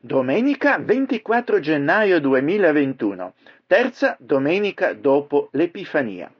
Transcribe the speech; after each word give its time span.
Domenica 0.00 0.78
24 0.78 1.58
gennaio 1.58 2.20
2021, 2.20 3.34
terza 3.66 4.16
domenica 4.20 4.92
dopo 4.92 5.48
l'Epifania. 5.50 6.32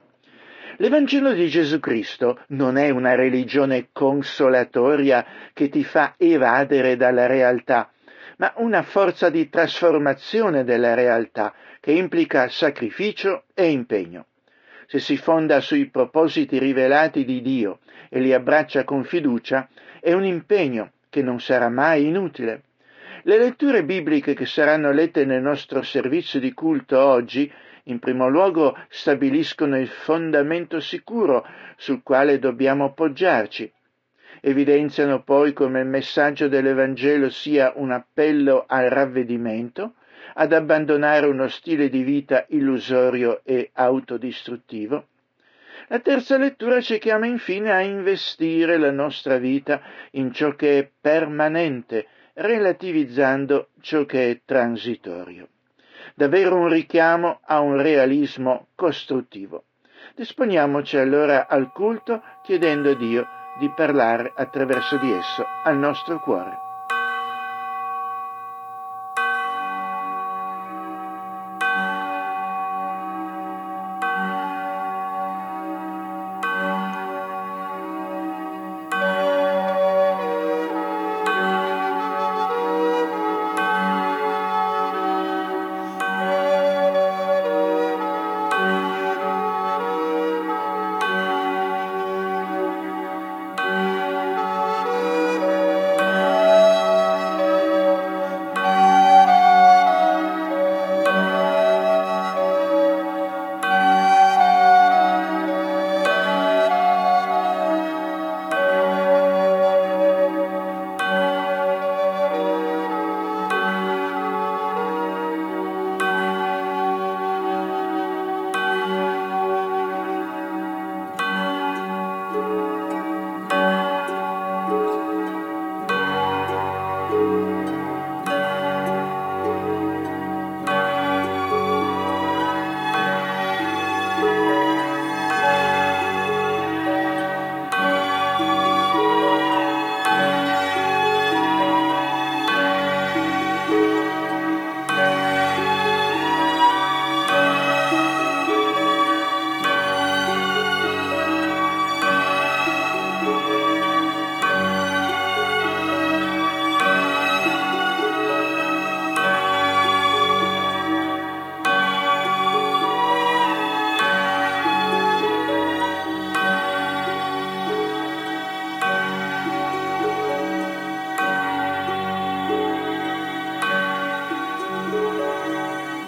L'Evangelo 0.77 1.33
di 1.33 1.49
Gesù 1.49 1.81
Cristo 1.81 2.39
non 2.51 2.77
è 2.77 2.91
una 2.91 3.17
religione 3.17 3.89
consolatoria 3.91 5.27
che 5.53 5.69
ti 5.71 5.83
fa 5.83 6.15
evadere 6.17 6.95
dalla 6.95 7.27
realtà, 7.27 7.91
ma 8.37 8.53
una 8.59 8.83
forza 8.83 9.29
di 9.29 9.49
trasformazione 9.49 10.63
della 10.63 10.95
realtà 10.95 11.53
che 11.81 11.91
implica 11.91 12.49
sacrificio 12.49 13.43
e 13.55 13.71
impegno. 13.71 14.27
Se 14.87 15.01
si 15.01 15.17
fonda 15.17 15.59
sui 15.59 15.87
propositi 15.87 16.61
rivelati 16.61 17.25
di 17.25 17.43
Dio 17.43 17.81
e 18.09 18.21
li 18.21 18.33
abbraccia 18.33 18.85
con 18.85 19.03
fiducia, 19.03 19.69
è 19.99 20.13
un 20.13 20.25
impegno 20.25 20.93
che 21.11 21.23
non 21.23 21.41
sarà 21.41 21.69
mai 21.69 22.07
inutile. 22.07 22.63
Le 23.29 23.37
letture 23.37 23.85
bibliche 23.85 24.33
che 24.33 24.47
saranno 24.47 24.91
lette 24.91 25.27
nel 25.27 25.43
nostro 25.43 25.83
servizio 25.83 26.41
di 26.41 26.55
culto 26.55 26.99
oggi, 26.99 27.53
in 27.85 27.99
primo 27.99 28.27
luogo, 28.27 28.75
stabiliscono 28.89 29.79
il 29.79 29.89
fondamento 29.89 30.81
sicuro 30.81 31.47
sul 31.77 32.03
quale 32.03 32.39
dobbiamo 32.39 32.95
poggiarci. 32.95 33.71
Evidenziano 34.41 35.25
poi 35.25 35.53
come 35.53 35.81
il 35.81 35.87
messaggio 35.89 36.49
dell'Evangelo 36.49 37.29
sia 37.29 37.71
un 37.77 37.91
appello 37.91 38.65
al 38.67 38.89
ravvedimento, 38.89 39.97
ad 40.33 40.55
abbandonare 40.55 41.27
uno 41.27 41.49
stile 41.49 41.91
di 41.91 42.03
vita 42.03 42.47
illusorio 42.49 43.43
e 43.45 43.69
autodistruttivo. 43.75 45.07
La 45.89 45.99
terza 45.99 46.39
lettura 46.39 46.81
ci 46.81 46.97
chiama 46.97 47.27
infine 47.27 47.73
a 47.73 47.83
investire 47.83 48.79
la 48.79 48.91
nostra 48.91 49.37
vita 49.37 49.83
in 50.13 50.33
ciò 50.33 50.55
che 50.55 50.79
è 50.79 50.91
permanente, 50.99 52.07
relativizzando 52.39 53.71
ciò 53.81 54.05
che 54.05 54.31
è 54.31 54.41
transitorio. 54.45 55.49
Davvero 56.15 56.57
un 56.57 56.69
richiamo 56.69 57.41
a 57.45 57.61
un 57.61 57.81
realismo 57.81 58.69
costruttivo. 58.75 59.65
Disponiamoci 60.15 60.97
allora 60.97 61.47
al 61.49 61.73
culto 61.73 62.23
chiedendo 62.43 62.91
a 62.91 62.95
Dio 62.95 63.27
di 63.59 63.71
parlare 63.75 64.33
attraverso 64.37 64.97
di 64.99 65.13
esso 65.13 65.45
al 65.65 65.77
nostro 65.79 66.21
cuore. 66.21 66.68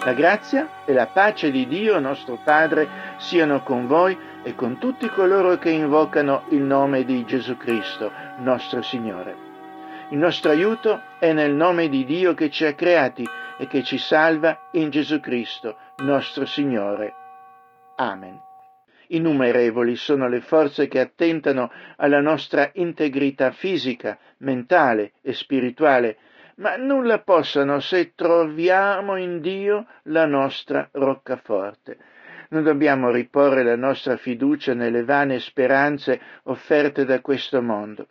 La 0.03 0.13
grazia 0.13 0.83
e 0.83 0.93
la 0.93 1.05
pace 1.05 1.51
di 1.51 1.67
Dio 1.67 1.99
nostro 1.99 2.39
Padre 2.43 2.89
siano 3.17 3.61
con 3.61 3.85
voi 3.85 4.17
e 4.41 4.55
con 4.55 4.79
tutti 4.79 5.07
coloro 5.07 5.59
che 5.59 5.69
invocano 5.69 6.45
il 6.49 6.61
nome 6.61 7.05
di 7.05 7.23
Gesù 7.23 7.55
Cristo, 7.55 8.11
nostro 8.39 8.81
Signore. 8.81 9.35
Il 10.09 10.17
nostro 10.17 10.49
aiuto 10.49 10.99
è 11.19 11.33
nel 11.33 11.53
nome 11.53 11.87
di 11.87 12.03
Dio 12.03 12.33
che 12.33 12.49
ci 12.49 12.65
ha 12.65 12.73
creati 12.73 13.27
e 13.59 13.67
che 13.67 13.83
ci 13.83 13.99
salva 13.99 14.69
in 14.71 14.89
Gesù 14.89 15.19
Cristo, 15.19 15.77
nostro 15.97 16.47
Signore. 16.47 17.13
Amen. 17.97 18.39
Innumerevoli 19.09 19.95
sono 19.95 20.27
le 20.27 20.41
forze 20.41 20.87
che 20.87 20.99
attentano 20.99 21.71
alla 21.97 22.21
nostra 22.21 22.71
integrità 22.73 23.51
fisica, 23.51 24.17
mentale 24.37 25.11
e 25.21 25.33
spirituale, 25.33 26.17
ma 26.61 26.75
nulla 26.75 27.19
possano 27.19 27.79
se 27.79 28.13
troviamo 28.15 29.17
in 29.17 29.41
Dio 29.41 29.87
la 30.03 30.25
nostra 30.25 30.87
roccaforte. 30.91 31.97
Non 32.49 32.63
dobbiamo 32.63 33.09
riporre 33.09 33.63
la 33.63 33.75
nostra 33.75 34.15
fiducia 34.15 34.73
nelle 34.73 35.03
vane 35.03 35.39
speranze 35.39 36.21
offerte 36.43 37.03
da 37.03 37.19
questo 37.21 37.61
mondo. 37.61 38.07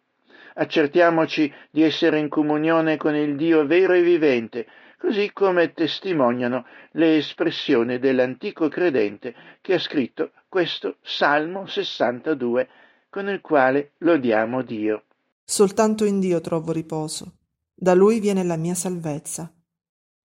Accertiamoci 0.54 1.52
di 1.70 1.82
essere 1.82 2.18
in 2.18 2.28
comunione 2.28 2.96
con 2.96 3.14
il 3.14 3.36
Dio 3.36 3.64
vero 3.66 3.92
e 3.92 4.02
vivente, 4.02 4.66
così 4.98 5.32
come 5.32 5.72
testimoniano 5.72 6.66
le 6.92 7.18
espressioni 7.18 8.00
dell'antico 8.00 8.68
credente 8.68 9.32
che 9.60 9.74
ha 9.74 9.78
scritto 9.78 10.32
questo 10.48 10.96
Salmo 11.02 11.66
62, 11.66 12.68
con 13.08 13.28
il 13.28 13.40
quale 13.40 13.92
lodiamo 13.98 14.62
Dio. 14.62 15.04
Soltanto 15.44 16.04
in 16.04 16.18
Dio 16.18 16.40
trovo 16.40 16.72
riposo 16.72 17.34
da 17.82 17.94
lui 17.94 18.20
viene 18.20 18.44
la 18.44 18.56
mia 18.56 18.74
salvezza. 18.74 19.50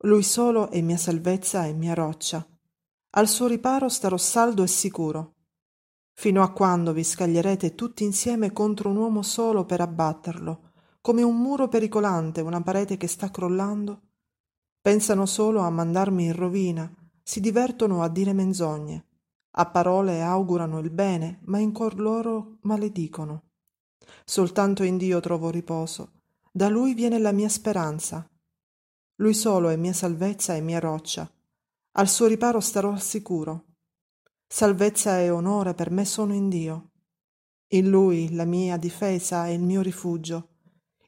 Lui 0.05 0.22
solo 0.22 0.71
è 0.71 0.81
mia 0.81 0.97
salvezza 0.97 1.66
e 1.66 1.75
mia 1.75 1.93
roccia. 1.93 2.43
Al 3.16 3.28
suo 3.28 3.47
riparo 3.49 3.91
starò 3.91 4.16
saldo 4.16 4.62
e 4.62 4.66
sicuro. 4.66 5.34
Fino 6.15 6.43
a 6.43 6.53
quando 6.53 6.94
vi 6.94 7.05
scaglierete 7.05 7.75
tutti 7.75 8.03
insieme 8.03 8.50
contro 8.50 8.88
un 8.88 8.97
uomo 8.97 9.21
solo 9.21 9.66
per 9.66 9.82
abbatterlo, 9.82 10.71
come 11.03 11.22
un 11.22 11.37
muro 11.37 11.69
pericolante, 11.69 12.41
una 12.41 12.62
parete 12.62 12.97
che 12.97 13.09
sta 13.09 13.31
crollando? 13.31 14.00
Pensano 14.81 15.26
solo 15.26 15.61
a 15.61 15.69
mandarmi 15.69 16.25
in 16.25 16.35
rovina, 16.35 16.91
si 17.23 17.41
divertono 17.41 18.02
a 18.02 18.08
dire 18.08 18.32
menzogne. 18.32 19.06
A 19.56 19.67
parole 19.67 20.23
augurano 20.23 20.79
il 20.79 20.91
bene, 20.91 21.41
ma 21.43 21.58
in 21.58 21.73
cor 21.73 22.00
loro 22.00 22.56
maledicono. 22.62 23.50
Soltanto 24.25 24.82
in 24.82 24.96
Dio 24.96 25.20
trovo 25.20 25.50
riposo 25.50 26.23
da 26.56 26.69
lui 26.69 26.95
viene 26.95 27.19
la 27.19 27.33
mia 27.33 27.49
speranza. 27.49 28.31
Lui 29.17 29.35
solo 29.35 29.71
è 29.71 29.77
mia 29.77 29.93
salvezza 29.93 30.55
e 30.55 30.61
mia 30.61 30.79
roccia. 30.79 31.29
Al 31.97 32.09
suo 32.09 32.27
riparo 32.27 32.61
starò 32.61 32.93
al 32.93 33.03
sicuro. 33.03 33.65
Salvezza 34.47 35.19
e 35.19 35.31
onore 35.31 35.75
per 35.75 35.91
me 35.91 36.05
sono 36.05 36.33
in 36.33 36.49
Dio. 36.49 36.91
In 37.73 37.91
Lui 37.91 38.33
la 38.33 38.45
mia 38.45 38.77
difesa 38.77 39.49
e 39.49 39.55
il 39.55 39.62
mio 39.62 39.83
rifugio. 39.83 40.51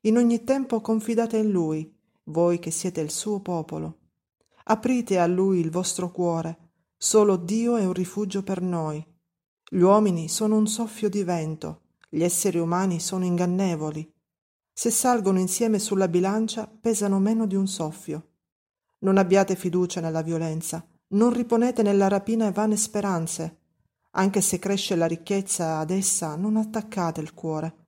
In 0.00 0.16
ogni 0.16 0.42
tempo 0.42 0.80
confidate 0.80 1.36
in 1.36 1.52
Lui, 1.52 1.96
voi 2.24 2.58
che 2.58 2.72
siete 2.72 3.00
il 3.00 3.12
suo 3.12 3.38
popolo. 3.38 3.98
Aprite 4.64 5.20
a 5.20 5.28
Lui 5.28 5.60
il 5.60 5.70
vostro 5.70 6.10
cuore. 6.10 6.70
Solo 6.96 7.36
Dio 7.36 7.76
è 7.76 7.84
un 7.84 7.92
rifugio 7.92 8.42
per 8.42 8.60
noi. 8.60 9.00
Gli 9.70 9.80
uomini 9.80 10.28
sono 10.28 10.56
un 10.56 10.66
soffio 10.66 11.08
di 11.08 11.22
vento, 11.22 11.82
gli 12.08 12.24
esseri 12.24 12.58
umani 12.58 12.98
sono 12.98 13.24
ingannevoli. 13.24 14.12
Se 14.78 14.90
salgono 14.90 15.38
insieme 15.38 15.78
sulla 15.78 16.06
bilancia, 16.06 16.70
pesano 16.70 17.18
meno 17.18 17.46
di 17.46 17.54
un 17.54 17.66
soffio. 17.66 18.26
Non 18.98 19.16
abbiate 19.16 19.56
fiducia 19.56 20.02
nella 20.02 20.20
violenza, 20.20 20.86
non 21.08 21.32
riponete 21.32 21.82
nella 21.82 22.08
rapina 22.08 22.50
vane 22.50 22.76
speranze. 22.76 23.60
Anche 24.10 24.42
se 24.42 24.58
cresce 24.58 24.94
la 24.94 25.06
ricchezza 25.06 25.78
ad 25.78 25.88
essa, 25.88 26.36
non 26.36 26.58
attaccate 26.58 27.22
il 27.22 27.32
cuore. 27.32 27.86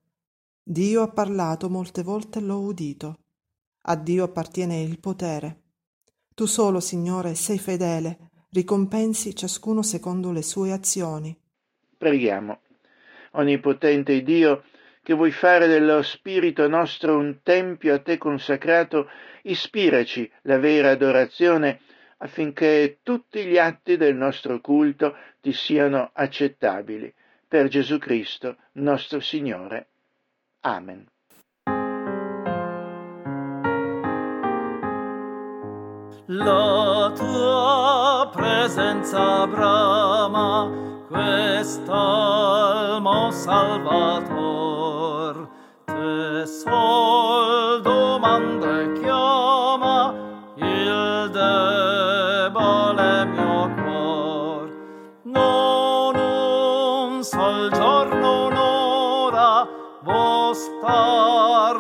Dio 0.62 1.02
ha 1.02 1.08
parlato 1.08 1.68
molte 1.68 2.02
volte 2.02 2.40
l'ho 2.40 2.60
udito. 2.60 3.18
A 3.82 3.94
Dio 3.94 4.24
appartiene 4.24 4.80
il 4.80 4.98
potere. 4.98 5.64
Tu 6.34 6.46
solo, 6.46 6.80
Signore, 6.80 7.34
sei 7.34 7.58
fedele, 7.58 8.30
ricompensi 8.48 9.36
ciascuno 9.36 9.82
secondo 9.82 10.32
le 10.32 10.42
sue 10.42 10.72
azioni. 10.72 11.38
Preghiamo. 11.98 12.60
Onnipotente 13.32 14.22
Dio, 14.22 14.62
che 15.08 15.14
vuoi 15.14 15.30
fare 15.30 15.68
dello 15.68 16.02
spirito 16.02 16.68
nostro 16.68 17.16
un 17.16 17.38
tempio 17.42 17.94
a 17.94 17.98
te 17.98 18.18
consacrato, 18.18 19.08
ispiraci 19.44 20.30
la 20.42 20.58
vera 20.58 20.90
adorazione 20.90 21.80
affinché 22.18 22.98
tutti 23.02 23.46
gli 23.46 23.56
atti 23.56 23.96
del 23.96 24.14
nostro 24.14 24.60
culto 24.60 25.16
ti 25.40 25.54
siano 25.54 26.10
accettabili. 26.12 27.10
Per 27.48 27.68
Gesù 27.68 27.96
Cristo, 27.96 28.58
nostro 28.72 29.20
Signore. 29.20 29.86
Amen. 30.60 31.06
La 36.26 37.10
tua 37.16 38.30
presenza 38.30 39.46
brama, 39.46 41.06
quest'almo 41.08 43.30
salvator, 43.30 44.36
te 44.36 44.77
sol 46.58 47.80
domanda 47.82 48.92
chiama 48.98 50.12
il 50.56 51.30
debole 51.30 53.24
mio 53.26 53.70
cor. 53.76 54.66
Non 55.22 56.16
un 56.16 57.22
sol 57.22 57.70
giorno, 57.70 58.46
un'ora, 58.46 59.68
vo 60.02 60.52
star 60.52 61.76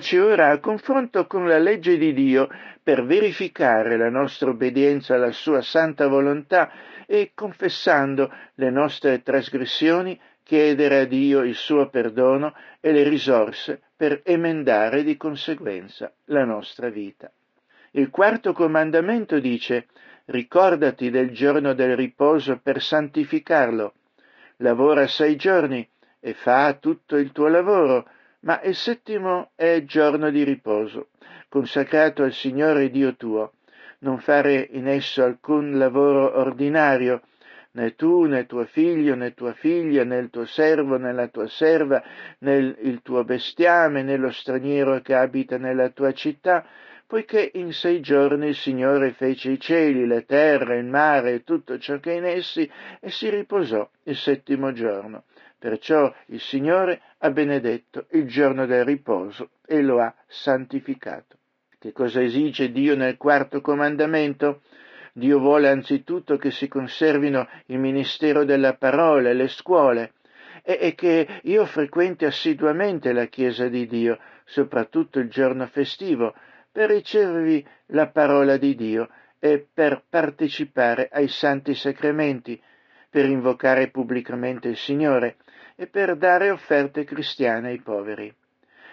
Mettiamoci 0.00 0.32
ora 0.32 0.50
a 0.50 0.60
confronto 0.60 1.26
con 1.26 1.46
la 1.46 1.58
legge 1.58 1.98
di 1.98 2.14
Dio 2.14 2.48
per 2.82 3.04
verificare 3.04 3.98
la 3.98 4.08
nostra 4.08 4.48
obbedienza 4.48 5.14
alla 5.14 5.30
sua 5.30 5.60
santa 5.60 6.08
volontà 6.08 6.72
e 7.04 7.32
confessando 7.34 8.32
le 8.54 8.70
nostre 8.70 9.22
trasgressioni 9.22 10.18
chiedere 10.42 11.00
a 11.00 11.04
Dio 11.04 11.42
il 11.42 11.54
suo 11.54 11.90
perdono 11.90 12.54
e 12.80 12.92
le 12.92 13.06
risorse 13.06 13.82
per 13.94 14.22
emendare 14.24 15.02
di 15.02 15.18
conseguenza 15.18 16.10
la 16.26 16.46
nostra 16.46 16.88
vita. 16.88 17.30
Il 17.90 18.08
quarto 18.08 18.54
comandamento 18.54 19.38
dice 19.38 19.88
ricordati 20.26 21.10
del 21.10 21.30
giorno 21.30 21.74
del 21.74 21.94
riposo 21.94 22.58
per 22.62 22.80
santificarlo. 22.80 23.92
Lavora 24.56 25.06
sei 25.06 25.36
giorni 25.36 25.86
e 26.20 26.32
fa 26.32 26.72
tutto 26.80 27.16
il 27.16 27.32
tuo 27.32 27.48
lavoro, 27.48 28.06
ma 28.40 28.60
il 28.62 28.74
settimo 28.74 29.50
è 29.54 29.82
giorno 29.84 30.30
di 30.30 30.44
riposo, 30.44 31.08
consacrato 31.48 32.22
al 32.22 32.32
Signore 32.32 32.90
Dio 32.90 33.16
tuo. 33.16 33.52
Non 34.00 34.18
fare 34.18 34.68
in 34.70 34.88
esso 34.88 35.22
alcun 35.22 35.76
lavoro 35.76 36.38
ordinario, 36.38 37.20
né 37.72 37.94
tu, 37.94 38.24
né 38.24 38.46
tuo 38.46 38.64
figlio, 38.64 39.14
né 39.14 39.34
tua 39.34 39.52
figlia, 39.52 40.04
né 40.04 40.18
il 40.18 40.30
tuo 40.30 40.46
servo, 40.46 40.96
né 40.96 41.12
la 41.12 41.28
tua 41.28 41.46
serva, 41.48 42.02
né 42.38 42.76
il 42.78 43.00
tuo 43.02 43.24
bestiame, 43.24 44.02
né 44.02 44.16
lo 44.16 44.30
straniero 44.30 45.00
che 45.00 45.14
abita 45.14 45.58
nella 45.58 45.90
tua 45.90 46.12
città, 46.12 46.64
poiché 47.06 47.50
in 47.54 47.72
sei 47.72 48.00
giorni 48.00 48.48
il 48.48 48.54
Signore 48.54 49.12
fece 49.12 49.50
i 49.50 49.60
cieli, 49.60 50.06
la 50.06 50.22
terra, 50.22 50.76
il 50.76 50.86
mare 50.86 51.34
e 51.34 51.44
tutto 51.44 51.78
ciò 51.78 51.98
che 51.98 52.12
è 52.12 52.16
in 52.16 52.24
essi, 52.24 52.70
e 53.00 53.10
si 53.10 53.28
riposò 53.28 53.88
il 54.04 54.16
settimo 54.16 54.72
giorno. 54.72 55.24
Perciò 55.58 56.10
il 56.26 56.40
Signore 56.40 57.02
ha 57.22 57.30
benedetto 57.30 58.06
il 58.12 58.26
giorno 58.26 58.66
del 58.66 58.84
riposo 58.84 59.50
e 59.66 59.82
lo 59.82 60.00
ha 60.00 60.14
santificato. 60.26 61.36
Che 61.78 61.92
cosa 61.92 62.22
esige 62.22 62.72
Dio 62.72 62.96
nel 62.96 63.16
quarto 63.16 63.60
comandamento? 63.60 64.62
Dio 65.12 65.38
vuole 65.38 65.68
anzitutto 65.68 66.36
che 66.36 66.50
si 66.50 66.68
conservino 66.68 67.48
il 67.66 67.78
ministero 67.78 68.44
della 68.44 68.74
parola 68.74 69.32
le 69.32 69.48
scuole 69.48 70.12
e, 70.62 70.78
e 70.80 70.94
che 70.94 71.40
io 71.42 71.64
frequenti 71.66 72.24
assiduamente 72.24 73.12
la 73.12 73.26
Chiesa 73.26 73.68
di 73.68 73.86
Dio, 73.86 74.18
soprattutto 74.44 75.18
il 75.18 75.28
giorno 75.28 75.66
festivo, 75.66 76.34
per 76.70 76.90
ricevervi 76.90 77.66
la 77.86 78.08
parola 78.08 78.56
di 78.56 78.74
Dio 78.74 79.08
e 79.38 79.66
per 79.72 80.04
partecipare 80.08 81.08
ai 81.10 81.28
santi 81.28 81.74
sacramenti, 81.74 82.60
per 83.08 83.24
invocare 83.24 83.88
pubblicamente 83.88 84.68
il 84.68 84.76
Signore 84.76 85.36
e 85.80 85.86
per 85.86 86.14
dare 86.14 86.50
offerte 86.50 87.04
cristiane 87.04 87.68
ai 87.68 87.80
poveri. 87.80 88.30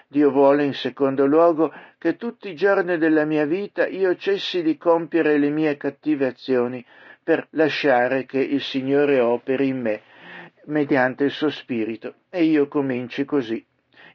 Dio 0.07 0.31
vuole 0.31 0.63
in 0.63 0.73
secondo 0.73 1.25
luogo 1.25 1.73
che 1.97 2.15
tutti 2.15 2.47
i 2.47 2.55
giorni 2.55 2.97
della 2.97 3.25
mia 3.25 3.45
vita 3.45 3.85
io 3.85 4.15
cessi 4.15 4.61
di 4.63 4.77
compiere 4.77 5.37
le 5.37 5.49
mie 5.49 5.75
cattive 5.75 6.27
azioni 6.27 6.85
per 7.21 7.45
lasciare 7.49 8.25
che 8.25 8.39
il 8.39 8.61
Signore 8.61 9.19
operi 9.19 9.67
in 9.67 9.81
me 9.81 10.01
mediante 10.67 11.25
il 11.25 11.31
suo 11.31 11.49
spirito 11.49 12.19
e 12.29 12.45
io 12.45 12.69
cominci 12.69 13.25
così 13.25 13.61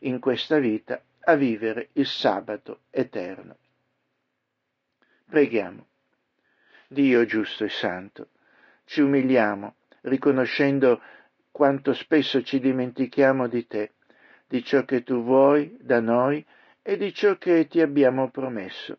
in 0.00 0.18
questa 0.18 0.56
vita 0.58 0.98
a 1.24 1.34
vivere 1.34 1.90
il 1.92 2.06
sabato 2.06 2.84
eterno. 2.88 3.58
Preghiamo. 5.28 5.88
Dio 6.88 7.26
giusto 7.26 7.64
e 7.64 7.68
santo, 7.68 8.28
ci 8.86 9.02
umiliamo 9.02 9.74
riconoscendo 10.02 11.02
quanto 11.52 11.92
spesso 11.92 12.42
ci 12.42 12.58
dimentichiamo 12.58 13.46
di 13.46 13.66
te, 13.66 13.92
di 14.48 14.64
ciò 14.64 14.84
che 14.84 15.02
tu 15.02 15.22
vuoi 15.22 15.76
da 15.80 16.00
noi 16.00 16.44
e 16.82 16.96
di 16.96 17.12
ciò 17.14 17.36
che 17.36 17.68
ti 17.68 17.80
abbiamo 17.80 18.30
promesso. 18.30 18.98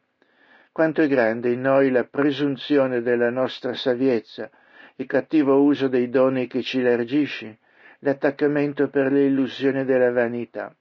Quanto 0.72 1.02
è 1.02 1.08
grande 1.08 1.52
in 1.52 1.62
noi 1.62 1.92
la 1.92 2.06
presunzione 2.06 3.02
della 3.02 3.30
nostra 3.30 3.74
saviezza, 3.74 4.50
il 4.96 5.06
cattivo 5.08 5.62
uso 5.62 5.88
dei 5.88 6.10
doni 6.10 6.48
che 6.48 6.62
ci 6.62 6.82
largisci, 6.82 7.56
l'attaccamento 8.00 8.88
per 8.90 9.12
le 9.12 9.26
illusioni 9.26 9.84
della 9.84 10.12
vanità. 10.12 10.74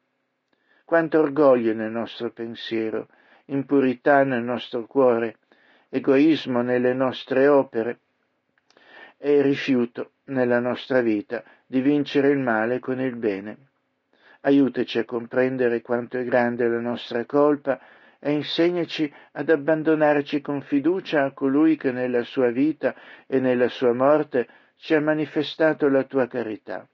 Quanto 0.84 1.20
orgoglio 1.20 1.72
nel 1.72 1.90
nostro 1.90 2.30
pensiero, 2.30 3.08
impurità 3.46 4.24
nel 4.24 4.42
nostro 4.42 4.86
cuore, 4.86 5.38
egoismo 5.88 6.62
nelle 6.62 6.92
nostre 6.92 7.48
opere 7.48 7.98
e 9.18 9.40
rifiuto 9.42 10.12
nella 10.32 10.58
nostra 10.58 11.00
vita 11.00 11.44
di 11.66 11.80
vincere 11.80 12.28
il 12.30 12.38
male 12.38 12.80
con 12.80 13.00
il 13.00 13.14
bene. 13.16 13.56
Aiutaci 14.40 14.98
a 14.98 15.04
comprendere 15.04 15.80
quanto 15.82 16.18
è 16.18 16.24
grande 16.24 16.66
la 16.66 16.80
nostra 16.80 17.24
colpa 17.24 17.78
e 18.18 18.32
insegnaci 18.32 19.12
ad 19.32 19.50
abbandonarci 19.50 20.40
con 20.40 20.62
fiducia 20.62 21.24
a 21.24 21.32
colui 21.32 21.76
che 21.76 21.92
nella 21.92 22.24
sua 22.24 22.50
vita 22.50 22.94
e 23.26 23.38
nella 23.38 23.68
sua 23.68 23.92
morte 23.92 24.48
ci 24.76 24.94
ha 24.94 25.00
manifestato 25.00 25.88
la 25.88 26.04
tua 26.04 26.26
carità. 26.26 26.86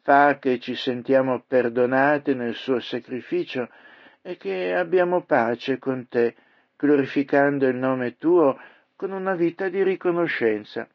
Fa 0.00 0.38
che 0.38 0.58
ci 0.58 0.74
sentiamo 0.74 1.42
perdonati 1.46 2.34
nel 2.34 2.54
suo 2.54 2.78
sacrificio 2.80 3.68
e 4.20 4.36
che 4.36 4.74
abbiamo 4.74 5.22
pace 5.24 5.78
con 5.78 6.08
te, 6.08 6.34
glorificando 6.76 7.66
il 7.66 7.76
nome 7.76 8.16
tuo 8.16 8.58
con 8.96 9.12
una 9.12 9.34
vita 9.34 9.68
di 9.68 9.82
riconoscenza, 9.82 10.88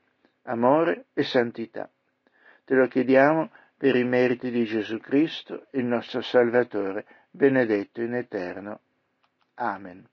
amore 0.44 1.06
e 1.14 1.24
santità. 1.24 1.90
Te 2.66 2.76
lo 2.76 2.88
chiediamo 2.88 3.50
per 3.78 3.96
i 3.96 4.04
meriti 4.04 4.52
di 4.52 4.66
Gesù 4.66 5.00
Cristo, 5.00 5.68
il 5.72 5.86
nostro 5.86 6.22
Salvatore, 6.22 7.06
benedetto 7.32 8.02
in 8.02 8.14
eterno. 8.14 8.82
Amen. 9.56 10.06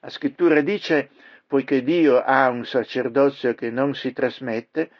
La 0.00 0.10
scrittura 0.10 0.60
dice, 0.60 1.10
poiché 1.46 1.82
Dio 1.82 2.20
ha 2.20 2.48
un 2.48 2.64
sacerdozio 2.64 3.54
che 3.54 3.70
non 3.70 3.94
si 3.94 4.12
trasmette, 4.12 4.90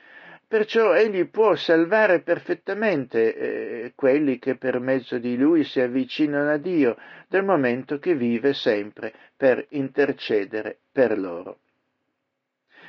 perciò 0.46 0.94
egli 0.94 1.26
può 1.28 1.54
salvare 1.56 2.20
perfettamente 2.20 3.34
eh, 3.34 3.92
quelli 3.94 4.38
che 4.38 4.56
per 4.56 4.78
mezzo 4.78 5.18
di 5.18 5.36
lui 5.36 5.64
si 5.64 5.80
avvicinano 5.80 6.50
a 6.50 6.58
Dio, 6.58 6.96
dal 7.26 7.44
momento 7.44 7.98
che 7.98 8.14
vive 8.14 8.52
sempre 8.52 9.12
per 9.36 9.64
intercedere 9.70 10.78
per 10.92 11.18
loro. 11.18 11.58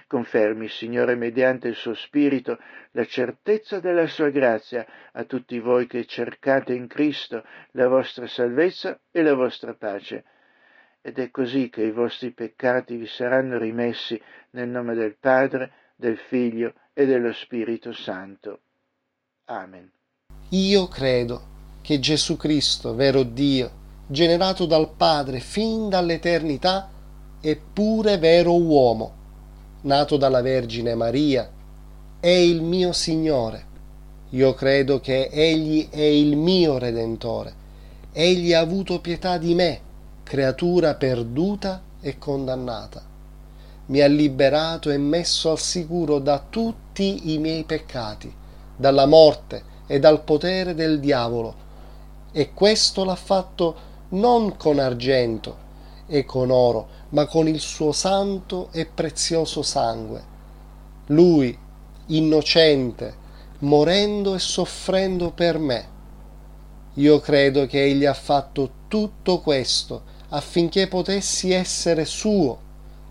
Confermi, 0.07 0.67
Signore, 0.67 1.15
mediante 1.15 1.67
il 1.67 1.75
suo 1.75 1.93
Spirito, 1.93 2.59
la 2.91 3.05
certezza 3.05 3.79
della 3.79 4.07
sua 4.07 4.29
grazia 4.29 4.85
a 5.13 5.23
tutti 5.23 5.59
voi 5.59 5.87
che 5.87 6.05
cercate 6.05 6.73
in 6.73 6.87
Cristo 6.87 7.43
la 7.71 7.87
vostra 7.87 8.27
salvezza 8.27 8.99
e 9.11 9.21
la 9.21 9.33
vostra 9.33 9.73
pace. 9.73 10.23
Ed 11.01 11.19
è 11.19 11.31
così 11.31 11.69
che 11.69 11.83
i 11.83 11.91
vostri 11.91 12.31
peccati 12.31 12.95
vi 12.95 13.07
saranno 13.07 13.57
rimessi 13.57 14.21
nel 14.51 14.69
nome 14.69 14.93
del 14.93 15.15
Padre, 15.19 15.71
del 15.95 16.17
Figlio 16.17 16.73
e 16.93 17.05
dello 17.05 17.33
Spirito 17.33 17.91
Santo. 17.91 18.59
Amen. 19.45 19.91
Io 20.49 20.87
credo 20.87 21.51
che 21.81 21.99
Gesù 21.99 22.37
Cristo, 22.37 22.95
vero 22.95 23.23
Dio, 23.23 23.71
generato 24.07 24.65
dal 24.65 24.93
Padre 24.95 25.39
fin 25.39 25.89
dall'eternità, 25.89 26.89
è 27.41 27.57
pure 27.57 28.17
vero 28.17 28.55
uomo 28.55 29.21
nato 29.83 30.17
dalla 30.17 30.41
Vergine 30.41 30.95
Maria, 30.95 31.49
è 32.19 32.27
il 32.27 32.61
mio 32.61 32.91
Signore. 32.93 33.71
Io 34.29 34.53
credo 34.53 34.99
che 34.99 35.29
Egli 35.31 35.89
è 35.89 36.01
il 36.01 36.35
mio 36.35 36.77
Redentore. 36.77 37.61
Egli 38.11 38.53
ha 38.53 38.59
avuto 38.59 38.99
pietà 38.99 39.37
di 39.37 39.53
me, 39.53 39.79
creatura 40.23 40.95
perduta 40.95 41.81
e 41.99 42.17
condannata. 42.17 43.01
Mi 43.87 43.99
ha 43.99 44.07
liberato 44.07 44.89
e 44.89 44.97
messo 44.97 45.51
al 45.51 45.59
sicuro 45.59 46.19
da 46.19 46.43
tutti 46.49 47.33
i 47.33 47.37
miei 47.37 47.63
peccati, 47.63 48.33
dalla 48.75 49.05
morte 49.05 49.63
e 49.85 49.99
dal 49.99 50.21
potere 50.21 50.73
del 50.73 50.99
diavolo. 50.99 51.55
E 52.31 52.53
questo 52.53 53.03
l'ha 53.03 53.15
fatto 53.15 53.91
non 54.09 54.55
con 54.55 54.79
argento 54.79 55.57
e 56.07 56.23
con 56.23 56.49
oro, 56.49 56.87
ma 57.13 57.27
con 57.27 57.47
il 57.47 57.59
suo 57.59 57.91
santo 57.91 58.69
e 58.71 58.85
prezioso 58.85 59.61
sangue. 59.61 60.31
Lui, 61.07 61.55
innocente, 62.07 63.21
morendo 63.59 64.33
e 64.33 64.39
soffrendo 64.39 65.31
per 65.31 65.59
me. 65.59 65.91
Io 66.95 67.19
credo 67.19 67.65
che 67.67 67.83
egli 67.83 68.05
ha 68.05 68.13
fatto 68.13 68.71
tutto 68.87 69.39
questo 69.41 70.11
affinché 70.29 70.87
potessi 70.87 71.51
essere 71.51 72.05
suo, 72.05 72.59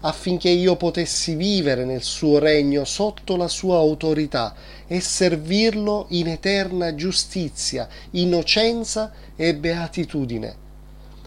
affinché 0.00 0.48
io 0.48 0.74
potessi 0.74 1.36
vivere 1.36 1.84
nel 1.84 2.02
suo 2.02 2.40
regno 2.40 2.84
sotto 2.84 3.36
la 3.36 3.48
sua 3.48 3.76
autorità 3.76 4.54
e 4.88 5.00
servirlo 5.00 6.06
in 6.08 6.26
eterna 6.26 6.96
giustizia, 6.96 7.86
innocenza 8.10 9.12
e 9.36 9.54
beatitudine 9.54 10.62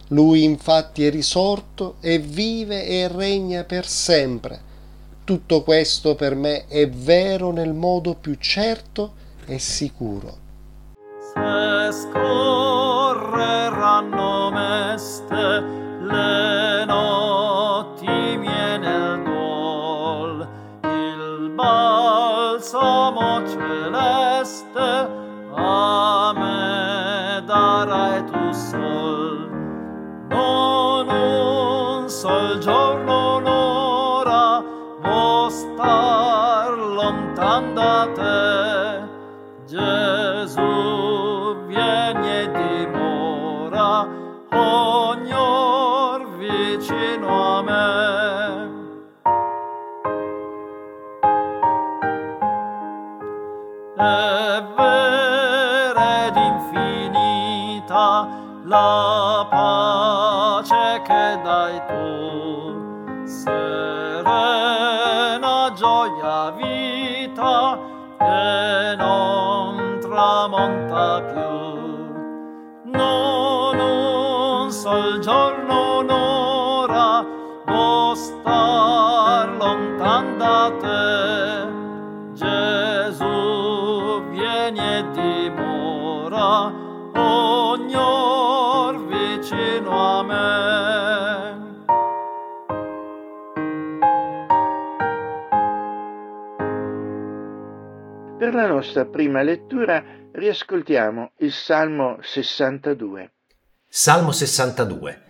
lui 0.10 0.44
infatti 0.44 1.06
è 1.06 1.10
risorto 1.10 1.96
e 2.00 2.20
vive 2.20 2.86
e 2.86 3.08
regna 3.08 3.64
per 3.64 3.88
sempre. 3.88 4.74
Tutto 5.24 5.64
questo 5.64 6.14
per 6.14 6.36
me 6.36 6.68
è 6.68 6.88
vero 6.88 7.52
nel 7.52 7.74
modo 7.74 8.14
più 8.14 8.36
certo 8.40 9.14
e 9.46 9.58
sicuro. 9.58 10.38
Se 11.34 12.55
la 98.56 98.68
nostra 98.68 99.06
prima 99.06 99.42
lettura 99.42 100.04
riascoltiamo 100.32 101.32
il 101.40 101.52
Salmo 101.52 102.18
62. 102.22 103.32
Salmo 103.88 104.32
62. 104.32 105.25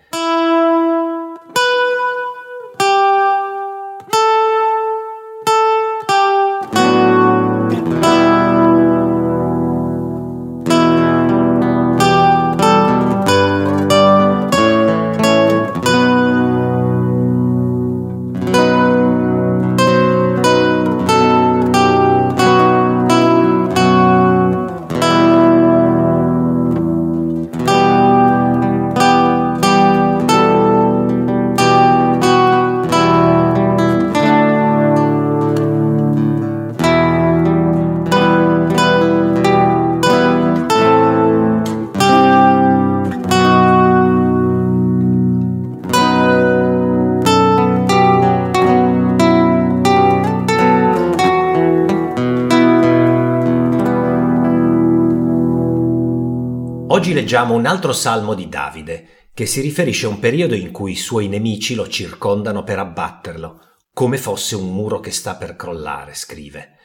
Leggiamo 57.35 57.55
un 57.55 57.65
altro 57.65 57.91
salmo 57.91 58.33
di 58.33 58.47
Davide, 58.47 59.29
che 59.33 59.45
si 59.45 59.59
riferisce 59.59 60.05
a 60.05 60.09
un 60.09 60.19
periodo 60.19 60.55
in 60.55 60.71
cui 60.71 60.93
i 60.93 60.95
suoi 60.95 61.27
nemici 61.27 61.75
lo 61.75 61.85
circondano 61.89 62.63
per 62.63 62.79
abbatterlo, 62.79 63.59
come 63.91 64.17
fosse 64.17 64.55
un 64.55 64.73
muro 64.73 65.01
che 65.01 65.11
sta 65.11 65.35
per 65.35 65.57
crollare, 65.57 66.13
scrive. 66.13 66.77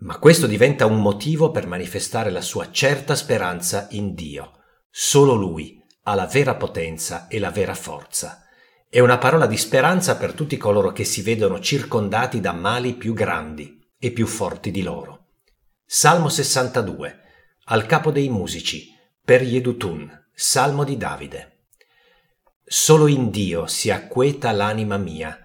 Ma 0.00 0.18
questo 0.18 0.46
diventa 0.46 0.84
un 0.84 1.00
motivo 1.00 1.50
per 1.50 1.66
manifestare 1.66 2.28
la 2.28 2.42
sua 2.42 2.70
certa 2.70 3.14
speranza 3.14 3.86
in 3.92 4.12
Dio. 4.12 4.58
Solo 4.90 5.32
Lui 5.32 5.82
ha 6.02 6.14
la 6.14 6.26
vera 6.26 6.54
potenza 6.54 7.26
e 7.26 7.38
la 7.38 7.50
vera 7.50 7.74
forza. 7.74 8.44
È 8.90 9.00
una 9.00 9.16
parola 9.16 9.46
di 9.46 9.56
speranza 9.56 10.18
per 10.18 10.34
tutti 10.34 10.58
coloro 10.58 10.92
che 10.92 11.04
si 11.04 11.22
vedono 11.22 11.60
circondati 11.60 12.40
da 12.40 12.52
mali 12.52 12.92
più 12.92 13.14
grandi 13.14 13.82
e 13.98 14.10
più 14.10 14.26
forti 14.26 14.70
di 14.70 14.82
loro. 14.82 15.28
Salmo 15.86 16.28
62. 16.28 17.20
Al 17.64 17.86
capo 17.86 18.10
dei 18.10 18.28
musici. 18.28 18.96
Per 19.28 19.42
Yedutun. 19.42 20.10
Salmo 20.32 20.84
di 20.84 20.96
Davide. 20.96 21.66
Solo 22.64 23.06
in 23.06 23.28
Dio 23.28 23.66
si 23.66 23.90
acqueta 23.90 24.52
l'anima 24.52 24.96
mia. 24.96 25.38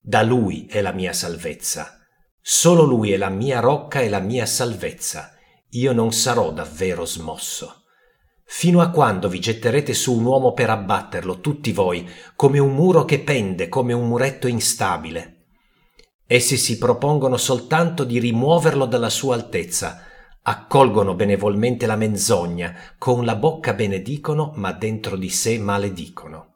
Da 0.00 0.22
Lui 0.22 0.64
è 0.70 0.80
la 0.80 0.92
mia 0.92 1.12
salvezza. 1.12 1.98
Solo 2.40 2.84
Lui 2.84 3.12
è 3.12 3.18
la 3.18 3.28
mia 3.28 3.60
rocca 3.60 4.00
e 4.00 4.08
la 4.08 4.20
mia 4.20 4.46
salvezza. 4.46 5.32
Io 5.72 5.92
non 5.92 6.12
sarò 6.12 6.50
davvero 6.50 7.04
smosso. 7.04 7.82
Fino 8.42 8.80
a 8.80 8.88
quando 8.88 9.28
vi 9.28 9.38
getterete 9.38 9.92
su 9.92 10.16
un 10.16 10.24
uomo 10.24 10.54
per 10.54 10.70
abbatterlo, 10.70 11.40
tutti 11.40 11.72
voi, 11.72 12.08
come 12.34 12.58
un 12.58 12.72
muro 12.72 13.04
che 13.04 13.18
pende, 13.20 13.68
come 13.68 13.92
un 13.92 14.08
muretto 14.08 14.48
instabile? 14.48 15.48
Essi 16.26 16.56
si 16.56 16.78
propongono 16.78 17.36
soltanto 17.36 18.02
di 18.02 18.18
rimuoverlo 18.18 18.86
dalla 18.86 19.10
sua 19.10 19.34
altezza, 19.34 20.06
accolgono 20.44 21.14
benevolmente 21.14 21.84
la 21.84 21.96
menzogna, 21.96 22.74
con 22.96 23.24
la 23.24 23.36
bocca 23.36 23.74
benedicono, 23.74 24.52
ma 24.54 24.72
dentro 24.72 25.16
di 25.16 25.28
sé 25.28 25.58
maledicono. 25.58 26.54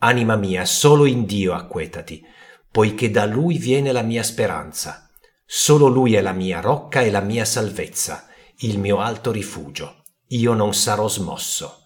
Anima 0.00 0.36
mia, 0.36 0.64
solo 0.66 1.06
in 1.06 1.24
Dio 1.24 1.54
acquetati, 1.54 2.22
poiché 2.70 3.10
da 3.10 3.24
Lui 3.24 3.56
viene 3.56 3.92
la 3.92 4.02
mia 4.02 4.22
speranza. 4.22 5.08
Solo 5.46 5.86
Lui 5.86 6.14
è 6.14 6.20
la 6.20 6.32
mia 6.32 6.60
rocca 6.60 7.00
e 7.00 7.10
la 7.10 7.20
mia 7.20 7.44
salvezza, 7.44 8.26
il 8.58 8.78
mio 8.78 9.00
alto 9.00 9.30
rifugio 9.30 10.02
io 10.30 10.54
non 10.54 10.74
sarò 10.74 11.08
smosso. 11.08 11.82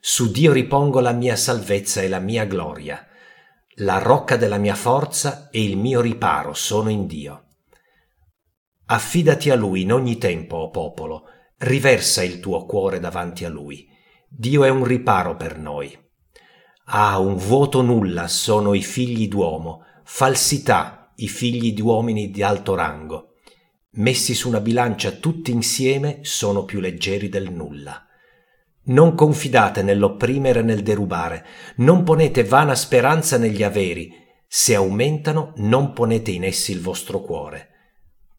Su 0.00 0.30
Dio 0.30 0.52
ripongo 0.52 0.98
la 0.98 1.12
mia 1.12 1.36
salvezza 1.36 2.00
e 2.00 2.08
la 2.08 2.18
mia 2.18 2.44
gloria. 2.44 3.06
La 3.80 3.98
rocca 3.98 4.36
della 4.36 4.56
mia 4.56 4.74
forza 4.74 5.48
e 5.50 5.62
il 5.62 5.76
mio 5.76 6.00
riparo 6.00 6.52
sono 6.52 6.88
in 6.88 7.06
Dio. 7.06 7.44
Affidati 8.86 9.50
a 9.50 9.54
Lui 9.54 9.82
in 9.82 9.92
ogni 9.92 10.18
tempo, 10.18 10.56
o 10.56 10.70
popolo, 10.70 11.24
riversa 11.58 12.22
il 12.22 12.40
tuo 12.40 12.64
cuore 12.66 13.00
davanti 13.00 13.44
a 13.44 13.48
Lui. 13.48 13.88
Dio 14.28 14.64
è 14.64 14.68
un 14.68 14.84
riparo 14.84 15.36
per 15.36 15.58
noi. 15.58 15.96
Ah, 16.86 17.18
un 17.18 17.36
vuoto 17.36 17.82
nulla 17.82 18.28
sono 18.28 18.74
i 18.74 18.82
figli 18.82 19.28
d'uomo, 19.28 19.82
falsità 20.04 21.12
i 21.16 21.28
figli 21.28 21.72
di 21.72 21.80
uomini 21.80 22.30
di 22.30 22.42
alto 22.42 22.74
rango 22.74 23.30
messi 23.96 24.34
su 24.34 24.48
una 24.48 24.60
bilancia 24.60 25.12
tutti 25.12 25.50
insieme, 25.50 26.18
sono 26.22 26.64
più 26.64 26.80
leggeri 26.80 27.28
del 27.28 27.50
nulla. 27.50 28.04
Non 28.84 29.14
confidate 29.14 29.82
nell'opprimere 29.82 30.60
e 30.60 30.62
nel 30.62 30.82
derubare, 30.82 31.44
non 31.76 32.02
ponete 32.02 32.44
vana 32.44 32.74
speranza 32.74 33.36
negli 33.36 33.62
averi, 33.62 34.12
se 34.46 34.74
aumentano 34.74 35.52
non 35.56 35.92
ponete 35.92 36.30
in 36.30 36.44
essi 36.44 36.72
il 36.72 36.80
vostro 36.80 37.20
cuore. 37.20 37.70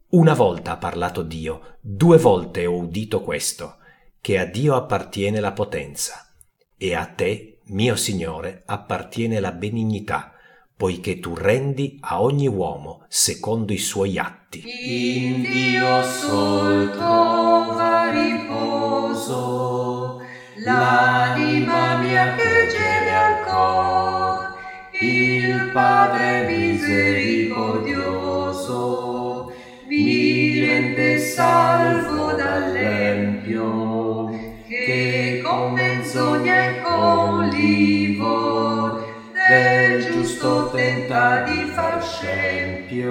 Una 0.09 0.33
volta 0.33 0.71
ha 0.71 0.77
parlato 0.77 1.21
Dio, 1.21 1.79
due 1.81 2.17
volte 2.17 2.65
ho 2.65 2.77
udito 2.77 3.21
questo, 3.21 3.75
che 4.21 4.39
a 4.39 4.45
Dio 4.45 4.75
appartiene 4.75 5.41
la 5.41 5.51
potenza, 5.51 6.33
e 6.77 6.95
a 6.95 7.05
te, 7.05 7.59
mio 7.65 7.97
Signore, 7.97 8.63
appartiene 8.65 9.41
la 9.41 9.51
benignità, 9.51 10.31
poiché 10.77 11.19
tu 11.19 11.35
rendi 11.35 11.97
a 11.99 12.21
ogni 12.21 12.47
uomo 12.47 13.03
secondo 13.09 13.73
i 13.73 13.77
suoi 13.77 14.17
atti. 14.17 14.63
In 14.85 15.41
Dio 15.41 16.01
sol 16.03 16.89
trova 16.91 18.09
riposo, 18.09 20.21
l'anima 20.63 21.97
mia 21.97 22.33
che 22.33 23.13
al 23.13 23.45
cor, 23.45 24.55
il 25.01 25.69
Padre 25.73 26.47
misericordioso 26.47 29.06
mi 30.97 30.97
rende 30.97 31.19
salvo 31.19 32.33
dall'empio, 32.33 34.29
che 34.67 35.41
con 35.43 35.73
menzogna 35.73 36.69
e 36.69 36.81
con 36.81 37.49
livor 37.49 39.05
del 39.47 40.03
giusto 40.03 40.71
tenta 40.71 41.43
di 41.43 41.69
far 41.73 42.03
scempio. 42.03 43.05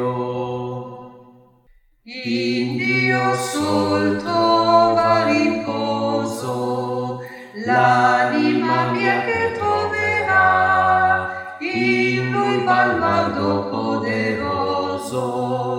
In 2.03 2.77
Dio 2.77 3.35
sol 3.35 4.17
trova 4.19 5.25
riposo, 5.27 7.21
l'anima 7.65 8.91
mia 8.91 9.23
che 9.25 9.53
troverà, 9.55 11.57
in 11.61 12.33
lui 12.33 12.65
balmardo 12.65 13.69
poderoso, 13.71 15.76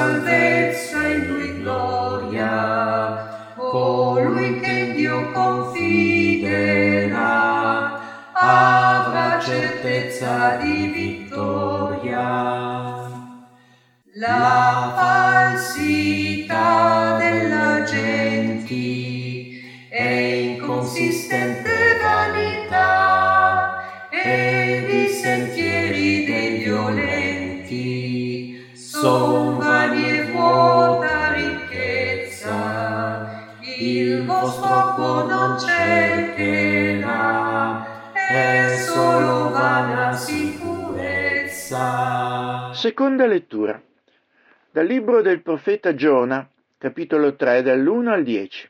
salvezza, 0.00 1.06
in 1.08 1.26
lui 1.26 1.60
gloria, 1.60 3.52
colui 3.54 4.60
che 4.60 4.94
Dio 4.94 5.30
confiderà 5.32 6.70
avrà 8.32 9.38
certezza 9.38 10.56
di 10.56 10.86
vittoria. 10.86 12.22
La 14.14 14.92
falsità 15.68 17.18
della 17.18 17.82
gente 17.84 18.74
è 19.90 20.12
inconsistente 20.54 21.39
Seconda 42.90 43.24
lettura. 43.24 43.80
Dal 44.72 44.84
libro 44.84 45.22
del 45.22 45.42
profeta 45.42 45.94
Giona, 45.94 46.50
capitolo 46.76 47.36
3, 47.36 47.62
dall'1 47.62 48.08
al 48.08 48.24
10. 48.24 48.68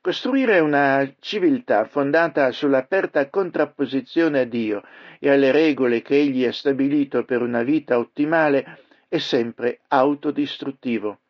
Costruire 0.00 0.58
una 0.58 1.08
civiltà 1.20 1.84
fondata 1.84 2.50
sull'aperta 2.50 3.30
contrapposizione 3.30 4.40
a 4.40 4.44
Dio 4.44 4.82
e 5.20 5.30
alle 5.30 5.52
regole 5.52 6.02
che 6.02 6.16
Egli 6.16 6.44
ha 6.44 6.50
stabilito 6.50 7.24
per 7.24 7.40
una 7.40 7.62
vita 7.62 7.98
ottimale 7.98 8.80
è 9.06 9.18
sempre 9.18 9.78
autodistruttivo, 9.86 11.20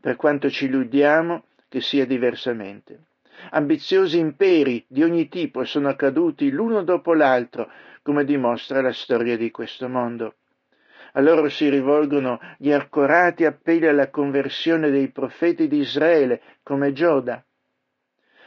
per 0.00 0.16
quanto 0.16 0.50
ci 0.50 0.64
illudiamo 0.64 1.44
che 1.68 1.80
sia 1.80 2.04
diversamente. 2.04 2.98
Ambiziosi 3.50 4.18
imperi 4.18 4.84
di 4.88 5.04
ogni 5.04 5.28
tipo 5.28 5.64
sono 5.64 5.94
caduti 5.94 6.50
l'uno 6.50 6.82
dopo 6.82 7.14
l'altro, 7.14 7.70
come 8.02 8.24
dimostra 8.24 8.80
la 8.80 8.92
storia 8.92 9.36
di 9.36 9.52
questo 9.52 9.88
mondo. 9.88 10.34
A 11.16 11.20
loro 11.22 11.48
si 11.48 11.70
rivolgono 11.70 12.38
gli 12.58 12.70
accorati 12.70 13.46
appelli 13.46 13.86
alla 13.86 14.10
conversione 14.10 14.90
dei 14.90 15.08
profeti 15.08 15.66
di 15.66 15.78
Israele, 15.78 16.42
come 16.62 16.92
Gioda. 16.92 17.42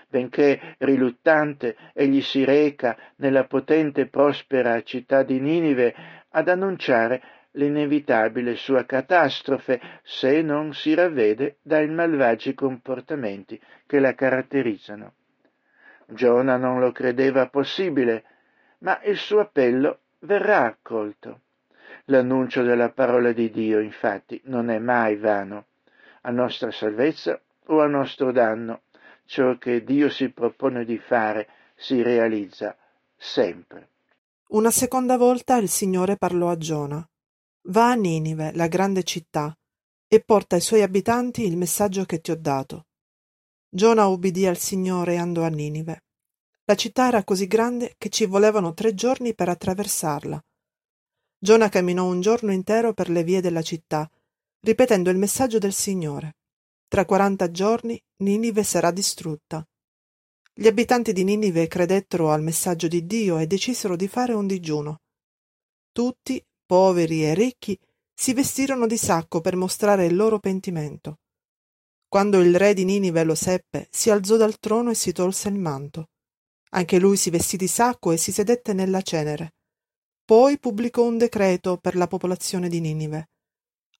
Benché 0.07 0.75
riluttante, 0.77 1.75
egli 1.93 2.21
si 2.21 2.43
reca 2.43 2.95
nella 3.17 3.45
potente 3.45 4.01
e 4.01 4.07
prospera 4.07 4.83
città 4.83 5.23
di 5.23 5.39
Ninive 5.39 5.95
ad 6.29 6.47
annunciare 6.47 7.23
l'inevitabile 7.53 8.55
sua 8.55 8.85
catastrofe 8.85 9.81
se 10.03 10.43
non 10.43 10.71
si 10.73 10.93
ravvede 10.93 11.57
dai 11.63 11.87
malvagi 11.87 12.53
comportamenti 12.53 13.59
che 13.87 13.99
la 13.99 14.13
caratterizzano. 14.13 15.13
Giona 16.05 16.55
non 16.57 16.79
lo 16.79 16.91
credeva 16.91 17.47
possibile, 17.49 18.23
ma 18.79 18.99
il 19.05 19.17
suo 19.17 19.39
appello 19.39 20.01
verrà 20.19 20.65
accolto. 20.65 21.41
L'annuncio 22.09 22.63
della 22.63 22.89
parola 22.89 23.31
di 23.33 23.51
Dio, 23.51 23.79
infatti, 23.79 24.41
non 24.45 24.71
è 24.71 24.79
mai 24.79 25.15
vano, 25.15 25.65
a 26.21 26.31
nostra 26.31 26.71
salvezza 26.71 27.39
o 27.67 27.81
a 27.81 27.87
nostro 27.87 28.31
danno. 28.31 28.81
Ciò 29.25 29.59
che 29.59 29.83
Dio 29.83 30.09
si 30.09 30.29
propone 30.29 30.85
di 30.85 30.97
fare 30.97 31.47
si 31.75 32.01
realizza 32.01 32.75
sempre. 33.15 33.89
Una 34.49 34.71
seconda 34.71 35.17
volta 35.17 35.57
il 35.57 35.69
Signore 35.69 36.17
parlò 36.17 36.49
a 36.49 36.57
Giona. 36.57 37.07
Va 37.67 37.91
a 37.91 37.93
Ninive, 37.93 38.53
la 38.55 38.65
grande 38.65 39.03
città, 39.03 39.55
e 40.07 40.19
porta 40.21 40.55
ai 40.55 40.61
suoi 40.61 40.81
abitanti 40.81 41.45
il 41.45 41.57
messaggio 41.57 42.05
che 42.05 42.21
ti 42.21 42.31
ho 42.31 42.35
dato. 42.35 42.87
Giona 43.69 44.07
ubbidì 44.07 44.47
al 44.47 44.57
Signore 44.57 45.13
e 45.13 45.17
andò 45.17 45.43
a 45.43 45.49
Ninive. 45.49 46.01
La 46.63 46.73
città 46.73 47.07
era 47.07 47.23
così 47.23 47.45
grande 47.45 47.93
che 47.99 48.09
ci 48.09 48.25
volevano 48.25 48.73
tre 48.73 48.95
giorni 48.95 49.35
per 49.35 49.49
attraversarla. 49.49 50.43
Giona 51.41 51.69
camminò 51.69 52.05
un 52.05 52.19
giorno 52.19 52.51
intero 52.51 52.93
per 52.93 53.09
le 53.09 53.23
vie 53.23 53.39
della 53.39 53.61
città, 53.61 54.11
ripetendo 54.59 55.09
il 55.09 55.17
messaggio 55.17 55.57
del 55.57 55.71
Signore. 55.71 56.35
Tra 56.89 57.05
quaranta 57.05 57.49
giorni 57.49 58.01
Ninive 58.17 58.63
sarà 58.63 58.91
distrutta. 58.91 59.65
Gli 60.53 60.67
abitanti 60.67 61.13
di 61.13 61.23
Ninive 61.23 61.67
credettero 61.67 62.31
al 62.31 62.43
messaggio 62.43 62.89
di 62.89 63.05
Dio 63.05 63.37
e 63.37 63.47
decisero 63.47 63.95
di 63.95 64.09
fare 64.09 64.33
un 64.33 64.47
digiuno. 64.47 64.99
Tutti, 65.93 66.45
poveri 66.65 67.23
e 67.23 67.33
ricchi, 67.33 67.79
si 68.13 68.33
vestirono 68.33 68.85
di 68.85 68.97
sacco 68.97 69.39
per 69.39 69.55
mostrare 69.55 70.05
il 70.07 70.17
loro 70.17 70.39
pentimento. 70.39 71.19
Quando 72.09 72.41
il 72.41 72.53
re 72.57 72.73
di 72.73 72.83
Ninive 72.83 73.23
lo 73.23 73.35
seppe, 73.35 73.87
si 73.91 74.09
alzò 74.09 74.35
dal 74.35 74.59
trono 74.59 74.89
e 74.89 74.95
si 74.95 75.13
tolse 75.13 75.47
il 75.47 75.57
manto. 75.57 76.09
Anche 76.71 76.99
lui 76.99 77.15
si 77.15 77.29
vestì 77.29 77.55
di 77.55 77.67
sacco 77.67 78.11
e 78.11 78.17
si 78.17 78.33
sedette 78.33 78.73
nella 78.73 79.01
cenere. 79.01 79.53
Poi 80.29 80.59
pubblicò 80.59 81.05
un 81.05 81.17
decreto 81.17 81.77
per 81.77 81.95
la 81.95 82.05
popolazione 82.05 82.69
di 82.69 82.79
Ninive. 82.79 83.29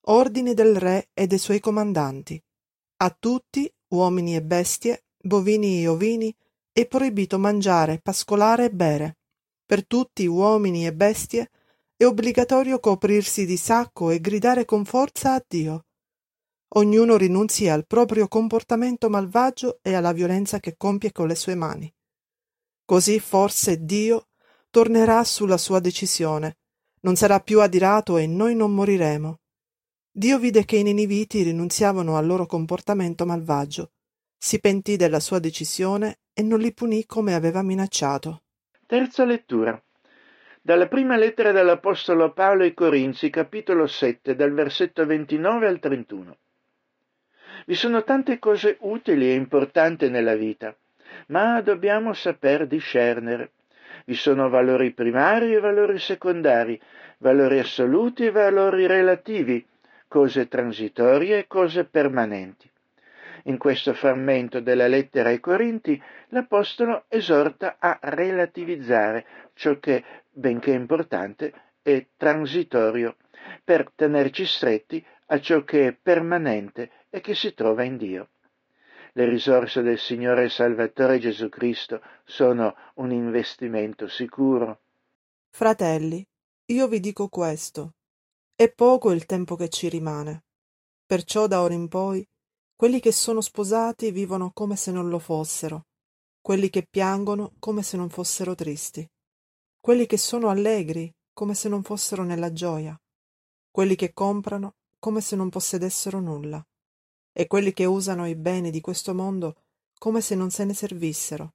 Ordini 0.10 0.54
del 0.54 0.76
re 0.76 1.10
e 1.12 1.26
dei 1.26 1.40
suoi 1.40 1.60
comandanti. 1.60 2.40
A 2.98 3.18
tutti, 3.18 3.68
uomini 3.88 4.36
e 4.36 4.44
bestie, 4.44 5.06
bovini 5.18 5.82
e 5.82 5.88
ovini, 5.88 6.32
è 6.72 6.86
proibito 6.86 7.40
mangiare, 7.40 7.98
pascolare 7.98 8.66
e 8.66 8.70
bere. 8.70 9.18
Per 9.66 9.88
tutti, 9.88 10.28
uomini 10.28 10.86
e 10.86 10.94
bestie, 10.94 11.50
è 11.98 12.06
obbligatorio 12.06 12.80
coprirsi 12.80 13.48
di 13.48 13.58
sacco 13.58 14.12
e 14.12 14.22
gridare 14.22 14.66
con 14.66 14.86
forza 14.86 15.34
a 15.34 15.44
Dio. 15.48 15.86
Ognuno 16.76 17.18
rinunzi 17.18 17.68
al 17.70 17.88
proprio 17.88 18.28
comportamento 18.28 19.10
malvagio 19.10 19.80
e 19.82 19.96
alla 19.96 20.12
violenza 20.12 20.60
che 20.60 20.78
compie 20.78 21.12
con 21.12 21.26
le 21.26 21.34
sue 21.34 21.56
mani. 21.56 21.92
Così 22.86 23.20
forse 23.20 23.84
Dio 23.84 24.29
tornerà 24.70 25.24
sulla 25.24 25.58
sua 25.58 25.80
decisione, 25.80 26.58
non 27.02 27.16
sarà 27.16 27.40
più 27.40 27.62
adirato 27.62 28.18
e 28.18 28.28
noi 28.28 28.56
non 28.56 28.74
moriremo. 28.74 29.40
Dio 30.12 30.38
vide 30.38 30.66
che 30.66 30.78
i 30.78 30.84
niniviti 30.84 31.44
rinunziavano 31.44 32.18
al 32.18 32.26
loro 32.26 32.46
comportamento 32.46 33.26
malvagio, 33.26 33.92
si 34.38 34.60
pentì 34.60 34.96
della 34.96 35.20
sua 35.20 35.40
decisione 35.40 36.20
e 36.34 36.44
non 36.44 36.60
li 36.60 36.74
punì 36.74 37.06
come 37.06 37.34
aveva 37.34 37.62
minacciato. 37.62 38.44
Terza 38.86 39.26
lettura. 39.26 39.82
Dalla 40.62 40.88
prima 40.88 41.18
lettera 41.18 41.52
dell'Apostolo 41.52 42.32
Paolo 42.32 42.64
ai 42.64 42.74
Corinzi, 42.74 43.30
capitolo 43.30 43.88
7, 43.88 44.36
dal 44.36 44.54
versetto 44.54 45.06
29 45.06 45.68
al 45.68 45.80
31. 45.80 46.38
Vi 47.66 47.76
sono 47.76 48.04
tante 48.04 48.40
cose 48.40 48.78
utili 48.82 49.30
e 49.30 49.34
importanti 49.34 50.10
nella 50.10 50.36
vita, 50.36 50.76
ma 51.28 51.62
dobbiamo 51.62 52.14
saper 52.14 52.66
discernere. 52.66 53.52
Vi 54.10 54.16
sono 54.16 54.50
valori 54.50 54.90
primari 54.90 55.54
e 55.54 55.60
valori 55.60 56.00
secondari, 56.00 56.82
valori 57.20 57.60
assoluti 57.60 58.26
e 58.26 58.32
valori 58.32 58.88
relativi, 58.88 59.64
cose 60.08 60.48
transitorie 60.48 61.38
e 61.38 61.46
cose 61.46 61.86
permanenti. 61.86 62.68
In 63.44 63.60
questo 63.60 63.94
frammento 63.94 64.62
della 64.62 64.88
lettera 64.88 65.30
ai 65.30 65.40
Corinti 65.40 66.02
l'Apostolo 66.30 67.04
esorta 67.08 67.76
a 67.78 68.00
relativizzare 68.02 69.28
ciò 69.54 69.78
che, 69.78 70.04
benché 70.32 70.72
importante, 70.72 71.54
è 71.84 72.04
transitorio, 72.18 73.16
per 73.64 73.92
tenerci 73.94 74.44
stretti 74.48 75.06
a 75.28 75.40
ciò 75.40 75.64
che 75.64 75.86
è 75.86 75.94
permanente 75.94 76.90
e 77.12 77.22
che 77.22 77.36
si 77.36 77.54
trova 77.54 77.84
in 77.84 77.98
Dio. 77.98 78.30
Le 79.14 79.28
risorse 79.28 79.82
del 79.82 79.98
Signore 79.98 80.50
Salvatore 80.50 81.20
Gesù 81.20 81.50
Cristo 81.50 82.02
sono 82.24 82.76
un 82.96 83.12
investimento 83.12 84.08
sicuro. 84.08 84.82
Fratelli, 85.50 86.26
io 86.66 86.88
vi 86.88 87.00
dico 87.00 87.28
questo. 87.28 87.96
È 88.56 88.72
poco 88.72 89.12
il 89.12 89.26
tempo 89.26 89.56
che 89.56 89.70
ci 89.70 89.90
rimane. 89.90 90.44
Perciò 91.06 91.48
da 91.48 91.62
ora 91.62 91.74
in 91.74 91.88
poi 91.88 92.28
quelli 92.76 93.00
che 93.00 93.12
sono 93.12 93.42
sposati 93.42 94.12
vivono 94.12 94.52
come 94.54 94.76
se 94.76 94.92
non 94.92 95.10
lo 95.10 95.20
fossero, 95.20 95.88
quelli 96.40 96.70
che 96.70 96.86
piangono 96.88 97.54
come 97.60 97.82
se 97.84 97.98
non 97.98 98.10
fossero 98.10 98.56
tristi, 98.56 99.10
quelli 99.80 100.06
che 100.06 100.18
sono 100.18 100.50
allegri 100.50 101.12
come 101.34 101.56
se 101.56 101.68
non 101.68 101.84
fossero 101.84 102.24
nella 102.24 102.54
gioia, 102.54 102.98
quelli 103.72 103.96
che 103.96 104.14
comprano 104.14 104.76
come 105.00 105.20
se 105.20 105.36
non 105.36 105.50
possedessero 105.50 106.20
nulla, 106.20 106.64
e 107.32 107.48
quelli 107.48 107.74
che 107.74 107.86
usano 107.86 108.28
i 108.28 108.36
beni 108.36 108.72
di 108.72 108.82
questo 108.82 109.14
mondo 109.14 109.56
come 109.98 110.22
se 110.22 110.36
non 110.36 110.50
se 110.50 110.64
ne 110.66 110.74
servissero, 110.74 111.54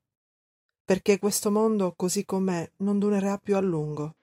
perché 0.84 1.18
questo 1.18 1.50
mondo 1.50 1.94
così 1.94 2.24
com'è 2.24 2.70
non 2.78 2.98
durerà 2.98 3.38
più 3.38 3.56
a 3.56 3.60
lungo. 3.60 4.16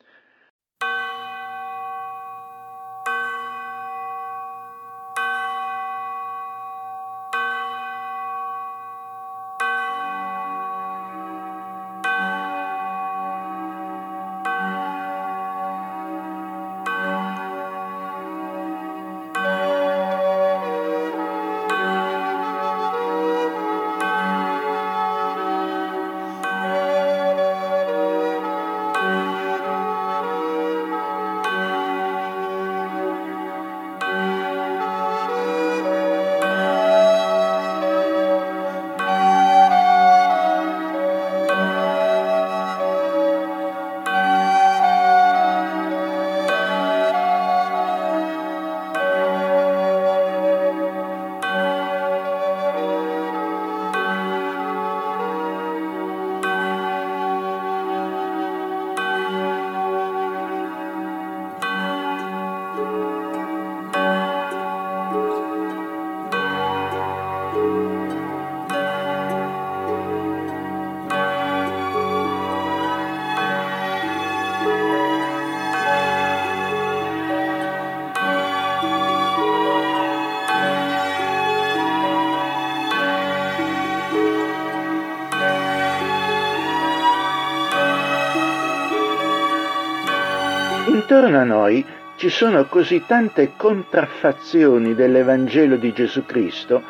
Intorno 91.11 91.39
a 91.39 91.43
noi 91.43 91.85
ci 92.15 92.29
sono 92.29 92.63
così 92.67 93.03
tante 93.05 93.51
contraffazioni 93.57 94.95
dell'Evangelo 94.95 95.75
di 95.75 95.91
Gesù 95.91 96.25
Cristo 96.25 96.81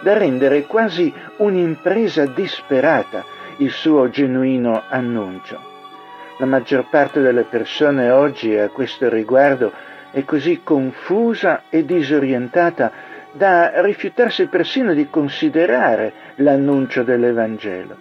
da 0.00 0.18
rendere 0.18 0.66
quasi 0.66 1.14
un'impresa 1.36 2.26
disperata 2.26 3.24
il 3.58 3.70
suo 3.70 4.10
genuino 4.10 4.82
annuncio. 4.88 5.60
La 6.38 6.46
maggior 6.46 6.88
parte 6.88 7.20
delle 7.20 7.44
persone 7.44 8.10
oggi 8.10 8.56
a 8.56 8.68
questo 8.68 9.08
riguardo 9.08 9.70
è 10.10 10.24
così 10.24 10.62
confusa 10.64 11.62
e 11.68 11.84
disorientata 11.84 12.90
da 13.30 13.80
rifiutarsi 13.80 14.46
persino 14.46 14.92
di 14.92 15.08
considerare 15.08 16.12
l'annuncio 16.38 17.04
dell'Evangelo. 17.04 17.96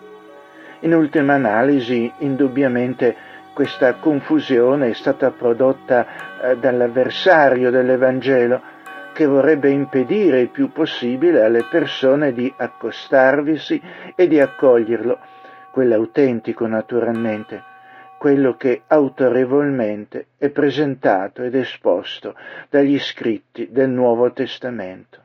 In 0.79 0.95
ultima 0.95 1.35
analisi, 1.35 2.11
indubbiamente, 2.17 3.26
questa 3.58 3.96
confusione 3.96 4.89
è 4.89 4.93
stata 4.93 5.32
prodotta 5.32 6.06
eh, 6.39 6.58
dall'avversario 6.58 7.72
dell'Evangelo 7.72 8.62
che 9.13 9.26
vorrebbe 9.26 9.72
impedire 9.72 10.41
il 10.41 10.50
più 10.50 10.72
possibile 10.72 11.41
alle 11.41 11.63
persone 11.63 12.34
di 12.34 12.54
accostarvisi 12.56 13.82
e 14.15 14.28
di 14.28 14.39
accoglierlo, 14.39 15.17
quello 15.72 15.96
autentico 15.96 16.67
naturalmente, 16.67 17.63
quello 18.20 18.56
che 18.58 18.84
autorevolmente 18.86 20.28
è 20.38 20.50
presentato 20.50 21.41
ed 21.41 21.56
esposto 21.56 22.36
dagli 22.70 23.00
scritti 23.00 23.70
del 23.72 23.89
Nuovo 23.89 24.32
Testamento. 24.34 25.24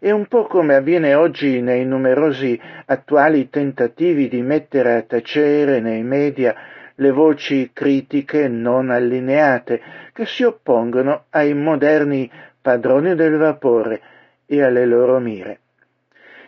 È 0.00 0.10
un 0.10 0.26
po' 0.26 0.46
come 0.46 0.74
avviene 0.74 1.14
oggi 1.14 1.60
nei 1.60 1.86
numerosi 1.86 2.60
attuali 2.86 3.48
tentativi 3.50 4.26
di 4.26 4.42
mettere 4.42 4.96
a 4.96 5.02
tacere 5.02 5.78
nei 5.78 6.02
media 6.02 6.74
le 6.96 7.10
voci 7.10 7.70
critiche 7.72 8.48
non 8.48 8.90
allineate 8.90 9.80
che 10.12 10.26
si 10.26 10.42
oppongono 10.44 11.24
ai 11.30 11.54
moderni 11.54 12.30
padroni 12.60 13.14
del 13.14 13.36
vapore 13.36 14.00
e 14.46 14.62
alle 14.62 14.86
loro 14.86 15.18
mire. 15.18 15.60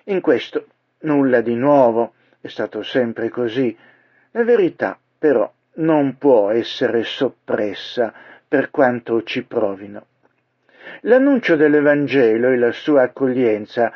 In 0.04 0.20
questo 0.20 0.66
nulla 1.00 1.40
di 1.40 1.54
nuovo, 1.54 2.14
è 2.40 2.48
stato 2.48 2.82
sempre 2.82 3.28
così. 3.28 3.76
La 4.32 4.44
verità, 4.44 4.98
però, 5.18 5.50
non 5.74 6.16
può 6.18 6.50
essere 6.50 7.04
soppressa 7.04 8.12
per 8.46 8.70
quanto 8.70 9.22
ci 9.22 9.44
provino. 9.44 10.06
L'annuncio 11.02 11.56
dell'Evangelo 11.56 12.48
e 12.48 12.56
la 12.56 12.72
sua 12.72 13.02
accoglienza 13.02 13.92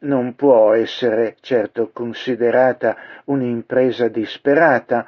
non 0.00 0.34
può 0.34 0.72
essere 0.72 1.36
certo 1.40 1.90
considerata 1.92 2.96
un'impresa 3.24 4.08
disperata, 4.08 5.06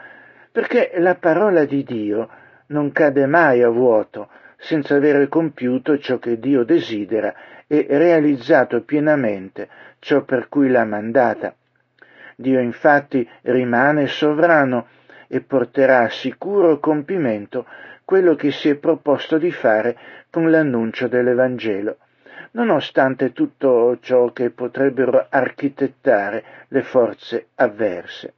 perché 0.59 0.91
la 0.97 1.15
parola 1.15 1.65
di 1.65 1.85
Dio 1.85 2.29
non 2.69 2.91
cade 2.91 3.27
mai 3.27 3.63
a 3.63 3.69
vuoto 3.69 4.29
senza 4.57 4.97
avere 4.97 5.29
compiuto 5.29 5.97
ciò 5.99 6.19
che 6.19 6.41
Dio 6.41 6.65
desidera 6.65 7.33
e 7.69 7.87
realizzato 7.89 8.83
pienamente 8.83 9.69
ciò 10.01 10.23
per 10.23 10.49
cui 10.49 10.69
l'ha 10.69 10.85
mandata. 10.85 11.55
Dio 12.35 12.59
infatti 12.59 13.25
rimane 13.43 14.09
sovrano 14.09 14.89
e 15.29 15.43
porterà 15.43 16.01
a 16.01 16.09
sicuro 16.09 16.81
compimento 16.81 17.65
quello 18.05 18.35
che 18.35 18.51
si 18.51 18.69
è 18.69 18.75
proposto 18.75 19.39
di 19.39 19.53
fare 19.53 19.97
con 20.29 20.51
l'annuncio 20.51 21.07
dell'Evangelo, 21.07 21.99
nonostante 22.53 23.33
tutto 23.33 23.97
ciò 24.01 24.33
che 24.33 24.51
potrebbero 24.51 25.25
architettare 25.31 26.43
le 26.67 26.83
forze 26.83 27.47
avverse. 27.55 28.33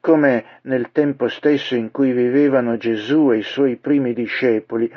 Come 0.00 0.44
nel 0.62 0.92
tempo 0.92 1.28
stesso 1.28 1.74
in 1.74 1.90
cui 1.90 2.12
vivevano 2.12 2.78
Gesù 2.78 3.32
e 3.32 3.38
i 3.38 3.42
suoi 3.42 3.76
primi 3.76 4.14
discepoli, 4.14 4.90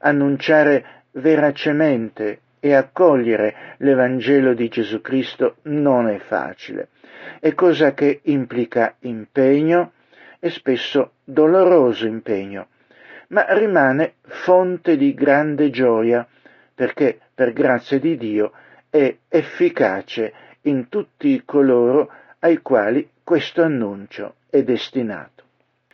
annunciare 0.00 1.02
veracemente 1.12 2.40
e 2.58 2.72
accogliere 2.74 3.76
l'Evangelo 3.78 4.54
di 4.54 4.68
Gesù 4.68 5.02
Cristo 5.02 5.56
non 5.64 6.08
è 6.08 6.18
facile, 6.18 6.88
è 7.38 7.52
cosa 7.54 7.92
che 7.92 8.20
implica 8.24 8.94
impegno 9.00 9.92
e 10.40 10.48
spesso 10.48 11.12
doloroso 11.22 12.06
impegno, 12.06 12.68
ma 13.28 13.44
rimane 13.54 14.14
fonte 14.22 14.96
di 14.96 15.12
grande 15.12 15.68
gioia 15.68 16.26
perché 16.74 17.18
per 17.34 17.52
grazia 17.52 17.98
di 17.98 18.16
Dio 18.16 18.52
è 18.88 19.14
efficace 19.28 20.32
in 20.62 20.88
tutti 20.88 21.42
coloro 21.44 22.10
ai 22.38 22.62
quali 22.62 23.08
questo 23.22 23.62
annuncio 23.62 24.36
è 24.56 24.62
destinato. 24.62 25.44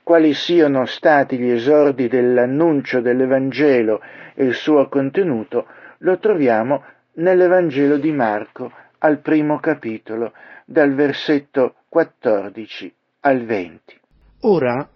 Quali 0.03 0.35
siano 0.35 0.85
stati 0.85 1.38
gli 1.38 1.51
esordi 1.51 2.09
dell'annuncio 2.09 3.01
dell'Evangelo 3.01 4.01
e 4.35 4.44
il 4.44 4.55
suo 4.55 4.88
contenuto, 4.88 5.66
lo 5.98 6.18
troviamo 6.18 6.83
nell'Evangelo 7.14 7.96
di 7.98 8.11
Marco 8.11 8.72
al 8.98 9.20
primo 9.20 9.59
capitolo, 9.59 10.33
dal 10.64 10.94
versetto 10.94 11.75
14 11.88 12.92
al 13.20 13.44
20. 13.44 14.01
Ora, 14.42 14.88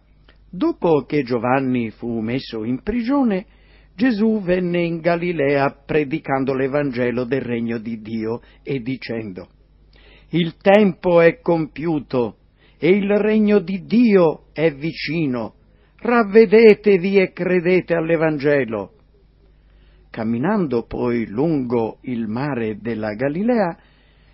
dopo 0.48 1.04
che 1.06 1.22
Giovanni 1.22 1.90
fu 1.90 2.20
messo 2.20 2.64
in 2.64 2.82
prigione, 2.82 3.46
Gesù 3.94 4.40
venne 4.42 4.82
in 4.82 5.00
Galilea 5.00 5.70
predicando 5.84 6.52
l'Evangelo 6.52 7.24
del 7.24 7.42
regno 7.42 7.78
di 7.78 8.00
Dio 8.00 8.40
e 8.62 8.80
dicendo, 8.80 9.48
Il 10.30 10.56
tempo 10.56 11.20
è 11.20 11.40
compiuto 11.40 12.36
e 12.78 12.88
il 12.88 13.10
regno 13.16 13.58
di 13.58 13.84
Dio 13.84 14.46
è 14.52 14.72
vicino. 14.72 15.54
Ravvedetevi 15.98 17.18
e 17.18 17.32
credete 17.32 17.94
all'Evangelo. 17.94 18.92
Camminando 20.10 20.84
poi 20.84 21.26
lungo 21.26 21.98
il 22.02 22.26
mare 22.26 22.78
della 22.78 23.14
Galilea, 23.14 23.76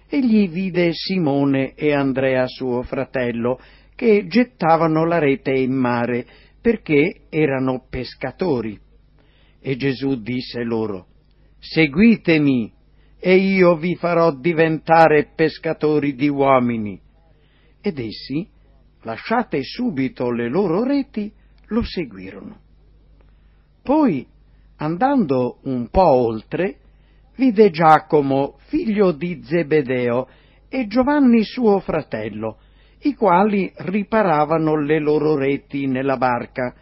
egli 0.09 0.49
vide 0.49 0.93
Simone 0.93 1.75
e 1.75 1.93
Andrea 1.93 2.47
suo 2.47 2.83
fratello 2.83 3.59
che 3.95 4.27
gettavano 4.27 5.05
la 5.07 5.19
rete 5.19 5.53
in 5.53 5.73
mare 5.73 6.27
perché 6.61 7.23
erano 7.29 7.87
pescatori. 7.89 8.79
E 9.61 9.77
Gesù 9.77 10.21
disse 10.21 10.63
loro, 10.63 11.07
Seguitemi 11.59 12.73
e 13.19 13.37
io 13.37 13.77
vi 13.77 13.95
farò 13.95 14.33
diventare 14.35 15.31
pescatori 15.35 16.15
di 16.15 16.29
uomini. 16.29 17.01
Ed 17.83 17.99
essi, 17.99 18.49
lasciate 19.03 19.63
subito 19.63 20.31
le 20.31 20.49
loro 20.49 20.85
reti, 20.85 21.33
lo 21.67 21.83
seguirono. 21.83 22.61
Poi, 23.83 24.25
andando 24.77 25.59
un 25.65 25.89
po' 25.89 26.07
oltre, 26.07 26.79
vide 27.37 27.71
Giacomo, 27.71 28.57
figlio 28.69 29.11
di 29.11 29.43
Zebedeo, 29.43 30.29
e 30.69 30.87
Giovanni 30.87 31.43
suo 31.43 31.81
fratello, 31.81 32.59
i 33.01 33.15
quali 33.15 33.71
riparavano 33.75 34.77
le 34.77 35.01
loro 35.01 35.35
reti 35.35 35.87
nella 35.87 36.17
barca, 36.17 36.75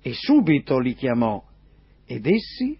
e 0.00 0.12
subito 0.14 0.78
li 0.78 0.94
chiamò, 0.94 1.42
ed 2.06 2.26
essi, 2.26 2.78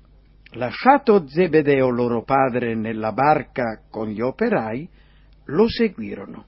lasciato 0.53 1.27
Zebedeo 1.27 1.89
loro 1.91 2.23
padre 2.23 2.75
nella 2.75 3.13
barca 3.13 3.83
con 3.91 4.09
gli 4.09 4.21
operai, 4.21 4.89
lo 5.47 5.69
seguirono. 5.69 6.47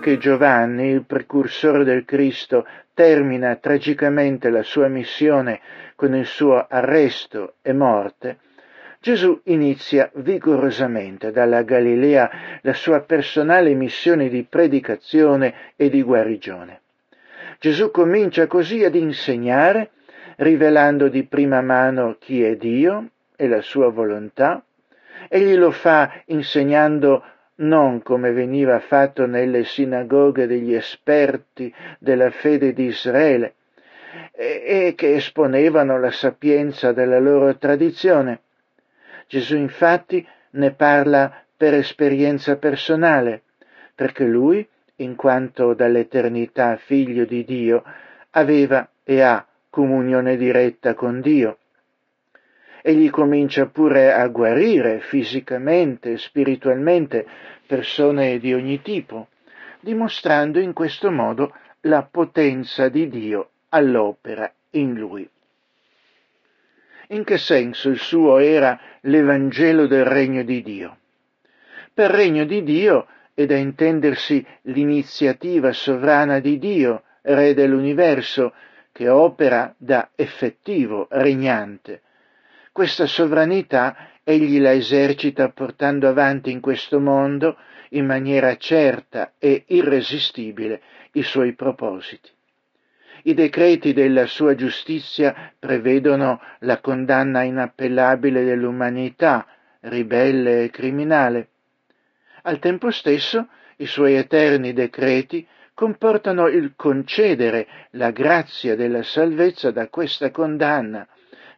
Che 0.00 0.18
Giovanni, 0.18 0.88
il 0.88 1.04
precursore 1.04 1.84
del 1.84 2.04
Cristo, 2.04 2.66
termina 2.92 3.54
tragicamente 3.56 4.50
la 4.50 4.64
sua 4.64 4.88
missione 4.88 5.60
con 5.94 6.14
il 6.16 6.26
suo 6.26 6.66
arresto 6.68 7.54
e 7.62 7.72
morte, 7.72 8.38
Gesù 9.02 9.40
inizia 9.44 10.10
vigorosamente 10.16 11.30
dalla 11.30 11.62
Galilea 11.62 12.30
la 12.60 12.74
sua 12.74 13.00
personale 13.00 13.72
missione 13.72 14.28
di 14.28 14.44
predicazione 14.46 15.54
e 15.76 15.88
di 15.88 16.02
guarigione. 16.02 16.80
Gesù 17.58 17.90
comincia 17.90 18.46
così 18.46 18.84
ad 18.84 18.94
insegnare, 18.94 19.92
rivelando 20.36 21.08
di 21.08 21.24
prima 21.24 21.62
mano 21.62 22.16
chi 22.18 22.42
è 22.42 22.56
Dio 22.56 23.08
e 23.36 23.48
la 23.48 23.62
sua 23.62 23.88
volontà, 23.88 24.62
egli 25.28 25.56
lo 25.56 25.70
fa 25.70 26.22
insegnando 26.26 27.24
non 27.60 28.02
come 28.02 28.32
veniva 28.32 28.78
fatto 28.80 29.26
nelle 29.26 29.64
sinagoghe 29.64 30.46
degli 30.46 30.74
esperti 30.74 31.72
della 31.98 32.30
fede 32.30 32.72
di 32.72 32.84
Israele, 32.84 33.54
e, 34.32 34.94
che 34.96 35.14
esponevano 35.14 35.98
la 35.98 36.10
sapienza 36.10 36.92
della 36.92 37.18
loro 37.18 37.56
tradizione. 37.56 38.40
Gesù 39.26 39.56
infatti 39.56 40.26
ne 40.52 40.72
parla 40.72 41.44
per 41.56 41.74
esperienza 41.74 42.56
personale, 42.56 43.42
perché 43.94 44.24
lui, 44.24 44.66
in 44.96 45.14
quanto 45.14 45.74
dall'eternità 45.74 46.76
figlio 46.76 47.24
di 47.24 47.44
Dio, 47.44 47.82
aveva 48.30 48.88
e 49.04 49.20
ha 49.20 49.46
comunione 49.68 50.36
diretta 50.36 50.94
con 50.94 51.20
Dio. 51.20 51.58
Egli 52.82 53.10
comincia 53.10 53.66
pure 53.66 54.12
a 54.12 54.26
guarire 54.28 55.00
fisicamente, 55.00 56.16
spiritualmente 56.16 57.26
persone 57.66 58.38
di 58.38 58.54
ogni 58.54 58.80
tipo, 58.80 59.28
dimostrando 59.80 60.58
in 60.58 60.72
questo 60.72 61.10
modo 61.10 61.54
la 61.82 62.02
potenza 62.02 62.88
di 62.88 63.08
Dio 63.08 63.50
all'opera 63.70 64.50
in 64.70 64.94
lui. 64.94 65.28
In 67.08 67.24
che 67.24 67.38
senso 67.38 67.88
il 67.88 67.98
suo 67.98 68.38
era 68.38 68.78
l'Evangelo 69.02 69.86
del 69.86 70.04
regno 70.04 70.42
di 70.42 70.62
Dio? 70.62 70.96
Per 71.92 72.10
regno 72.10 72.44
di 72.44 72.62
Dio 72.62 73.06
è 73.34 73.46
da 73.46 73.56
intendersi 73.56 74.44
l'iniziativa 74.62 75.72
sovrana 75.72 76.38
di 76.38 76.58
Dio, 76.58 77.02
Re 77.22 77.52
dell'universo, 77.52 78.54
che 78.92 79.08
opera 79.08 79.74
da 79.76 80.10
effettivo 80.14 81.06
regnante. 81.10 82.02
Questa 82.72 83.06
sovranità 83.06 84.10
egli 84.22 84.60
la 84.60 84.72
esercita 84.72 85.48
portando 85.50 86.08
avanti 86.08 86.50
in 86.50 86.60
questo 86.60 87.00
mondo 87.00 87.56
in 87.90 88.06
maniera 88.06 88.56
certa 88.56 89.32
e 89.38 89.64
irresistibile 89.66 90.80
i 91.12 91.22
suoi 91.22 91.54
propositi. 91.54 92.30
I 93.24 93.34
decreti 93.34 93.92
della 93.92 94.26
sua 94.26 94.54
giustizia 94.54 95.52
prevedono 95.58 96.40
la 96.60 96.80
condanna 96.80 97.42
inappellabile 97.42 98.44
dell'umanità, 98.44 99.46
ribelle 99.80 100.64
e 100.64 100.70
criminale. 100.70 101.48
Al 102.42 102.58
tempo 102.60 102.90
stesso 102.90 103.48
i 103.76 103.86
suoi 103.86 104.14
eterni 104.14 104.72
decreti 104.72 105.46
comportano 105.74 106.46
il 106.46 106.74
concedere 106.76 107.66
la 107.92 108.10
grazia 108.10 108.76
della 108.76 109.02
salvezza 109.02 109.70
da 109.70 109.88
questa 109.88 110.30
condanna, 110.30 111.06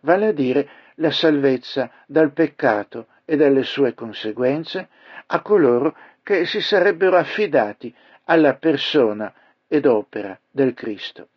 vale 0.00 0.26
a 0.26 0.32
dire 0.32 0.68
la 0.96 1.10
salvezza 1.10 1.90
dal 2.06 2.32
peccato 2.32 3.08
e 3.24 3.36
dalle 3.36 3.62
sue 3.62 3.94
conseguenze 3.94 4.88
a 5.26 5.40
coloro 5.40 5.96
che 6.22 6.44
si 6.44 6.60
sarebbero 6.60 7.16
affidati 7.16 7.94
alla 8.24 8.54
persona 8.54 9.32
ed 9.66 9.86
opera 9.86 10.38
del 10.50 10.74
Cristo. 10.74 11.28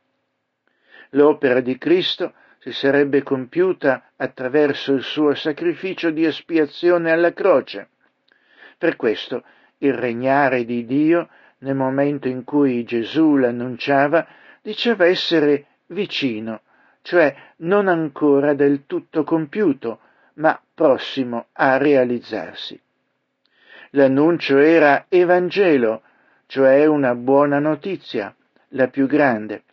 L'opera 1.11 1.61
di 1.61 1.77
Cristo 1.77 2.33
si 2.59 2.71
sarebbe 2.71 3.23
compiuta 3.23 4.11
attraverso 4.15 4.91
il 4.93 5.03
suo 5.03 5.33
sacrificio 5.35 6.09
di 6.09 6.25
espiazione 6.25 7.11
alla 7.11 7.31
croce. 7.31 7.89
Per 8.77 8.95
questo 8.95 9.43
il 9.79 9.93
regnare 9.93 10.65
di 10.65 10.85
Dio, 10.85 11.29
nel 11.59 11.75
momento 11.75 12.27
in 12.27 12.43
cui 12.43 12.83
Gesù 12.83 13.35
l'annunciava, 13.35 14.27
diceva 14.61 15.05
essere 15.05 15.67
vicino, 15.87 16.61
cioè 17.05 17.35
non 17.57 17.87
ancora 17.87 18.55
del 18.55 18.87
tutto 18.87 19.23
compiuto, 19.23 19.99
ma 20.35 20.59
prossimo 20.73 21.47
a 21.53 21.77
realizzarsi. 21.77 22.81
L'annuncio 23.91 24.57
era 24.57 25.05
Evangelo, 25.07 26.01
cioè 26.47 26.85
una 26.87 27.13
buona 27.13 27.59
notizia, 27.59 28.35
la 28.69 28.87
più 28.87 29.05
grande 29.05 29.63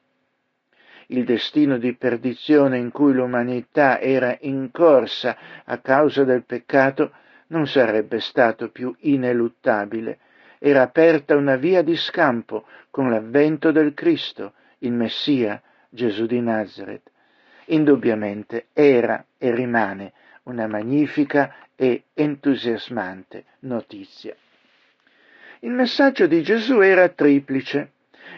il 1.12 1.24
destino 1.24 1.76
di 1.78 1.94
perdizione 1.94 2.78
in 2.78 2.90
cui 2.90 3.12
l'umanità 3.12 4.00
era 4.00 4.36
incorsa 4.40 5.36
a 5.64 5.78
causa 5.78 6.24
del 6.24 6.44
peccato 6.44 7.12
non 7.48 7.66
sarebbe 7.66 8.18
stato 8.20 8.70
più 8.70 8.94
ineluttabile. 9.00 10.18
Era 10.58 10.82
aperta 10.82 11.36
una 11.36 11.56
via 11.56 11.82
di 11.82 11.96
scampo 11.96 12.66
con 12.90 13.10
l'avvento 13.10 13.72
del 13.72 13.94
Cristo, 13.94 14.54
il 14.78 14.92
Messia, 14.92 15.60
Gesù 15.88 16.24
di 16.24 16.40
Nazareth. 16.40 17.10
Indubbiamente 17.72 18.66
era 18.74 19.24
e 19.38 19.54
rimane 19.54 20.12
una 20.44 20.66
magnifica 20.66 21.54
e 21.74 22.04
entusiasmante 22.12 23.44
notizia. 23.60 24.36
Il 25.60 25.70
messaggio 25.70 26.26
di 26.26 26.42
Gesù 26.42 26.80
era 26.80 27.08
triplice 27.08 27.92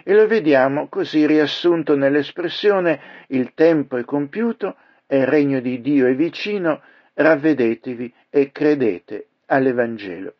e 0.04 0.14
lo 0.14 0.28
vediamo 0.28 0.86
così 0.88 1.26
riassunto 1.26 1.96
nell'espressione 1.96 3.24
il 3.28 3.52
tempo 3.54 3.96
è 3.96 4.04
compiuto 4.04 4.76
e 5.06 5.18
il 5.18 5.26
regno 5.26 5.60
di 5.60 5.80
Dio 5.80 6.06
è 6.06 6.14
vicino, 6.14 6.80
ravvedetevi 7.14 8.14
e 8.30 8.52
credete 8.52 9.26
all'Evangelo. 9.46 10.34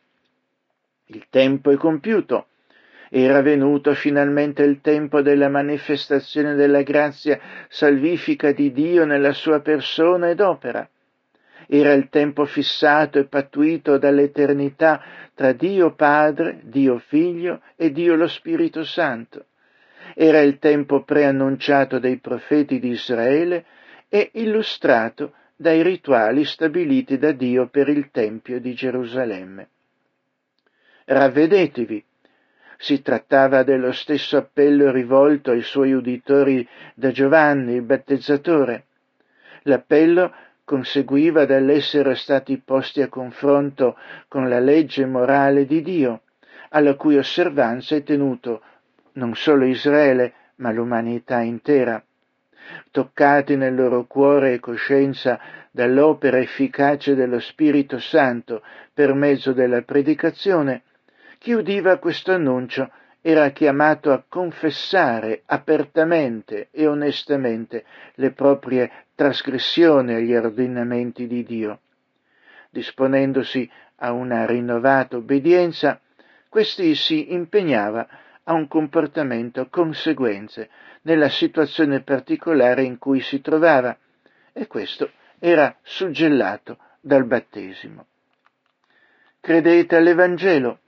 Il 1.07 1.27
tempo 1.31 1.73
è 1.73 1.77
compiuto, 1.77 2.47
era 3.17 3.43
venuto 3.43 3.95
finalmente 3.95 4.65
il 4.65 4.81
tempo 4.81 5.23
della 5.23 5.49
manifestazione 5.49 6.57
della 6.57 6.83
grazia 6.83 7.39
salvifica 7.69 8.51
di 8.51 8.73
Dio 8.73 9.05
nella 9.05 9.33
sua 9.33 9.61
persona 9.61 10.31
ed 10.31 10.41
opera. 10.41 10.89
Era 11.69 11.93
il 11.93 12.09
tempo 12.09 12.45
fissato 12.45 13.21
e 13.21 13.27
pattuito 13.27 13.99
dall'eternità 13.99 15.01
tra 15.33 15.53
Dio 15.53 15.95
Padre, 15.95 16.59
Dio 16.65 16.99
Figlio 16.99 17.61
e 17.77 17.93
Dio 17.93 18.17
lo 18.17 18.27
Spirito 18.27 18.83
Santo. 18.83 19.45
Era 20.17 20.41
il 20.41 20.59
tempo 20.59 21.05
preannunciato 21.05 22.01
dai 22.01 22.19
profeti 22.19 22.81
di 22.81 22.89
Israele 22.89 23.65
e 24.09 24.31
illustrato 24.33 25.35
dai 25.55 25.85
rituali 25.85 26.45
stabiliti 26.45 27.17
da 27.17 27.31
Dio 27.31 27.69
per 27.69 27.89
il 27.89 28.11
Tempio 28.11 28.59
di 28.59 28.75
Gerusalemme. 28.75 29.69
Ravvedetevi. 31.05 32.05
Si 32.77 33.03
trattava 33.03 33.63
dello 33.63 33.93
stesso 33.93 34.37
appello 34.37 34.91
rivolto 34.91 35.51
ai 35.51 35.63
suoi 35.63 35.93
uditori 35.93 36.67
da 36.95 37.11
Giovanni 37.11 37.75
il 37.75 37.83
battezzatore. 37.83 38.85
L'appello 39.63 40.33
conseguiva 40.65 41.45
dall'essere 41.45 42.15
stati 42.15 42.59
posti 42.59 43.03
a 43.03 43.09
confronto 43.09 43.97
con 44.29 44.49
la 44.49 44.59
legge 44.59 45.05
morale 45.07 45.67
di 45.67 45.83
Dio, 45.83 46.23
alla 46.71 46.95
cui 46.95 47.17
osservanza 47.17 47.95
è 47.95 48.03
tenuto 48.03 48.63
non 49.13 49.35
solo 49.35 49.65
Israele, 49.65 50.33
ma 50.57 50.73
l'umanità 50.73 51.41
intera. 51.41 52.03
Toccati 52.91 53.57
nel 53.57 53.75
loro 53.75 54.07
cuore 54.07 54.55
e 54.55 54.61
coscienza 54.61 55.39
dall'opera 55.71 56.39
efficace 56.39 57.15
dello 57.15 57.39
Spirito 57.39 57.99
Santo 57.99 58.63
per 58.93 59.13
mezzo 59.13 59.53
della 59.53 59.83
predicazione, 59.83 60.83
chi 61.45 61.53
udiva 61.53 61.99
questo 61.99 62.33
annuncio 62.33 62.91
era 63.21 63.51
chiamato 63.51 64.13
a 64.13 64.25
confessare 64.27 65.43
apertamente 65.45 66.69
e 66.71 66.87
onestamente 66.87 67.85
le 68.15 68.31
proprie 68.31 68.91
trasgressioni 69.15 70.15
agli 70.15 70.35
ordinamenti 70.35 71.27
di 71.27 71.45
Dio. 71.45 71.81
Disponendosi 72.71 73.71
a 73.97 74.13
una 74.13 74.47
rinnovata 74.47 75.19
obbedienza, 75.19 76.01
questi 76.49 76.95
si 76.95 77.35
impegnava 77.35 78.09
a 78.45 78.55
un 78.55 78.67
comportamento 78.67 79.69
conseguenze 79.69 80.71
nella 81.03 81.29
situazione 81.29 82.01
particolare 82.01 82.85
in 82.85 82.97
cui 82.97 83.21
si 83.21 83.43
trovava 83.43 83.95
e 84.51 84.67
questo 84.67 85.11
era 85.39 85.77
suggellato 85.83 86.79
dal 87.03 87.27
battesimo. 87.27 88.07
Credete 89.41 89.97
all'Evangelo, 89.97 90.79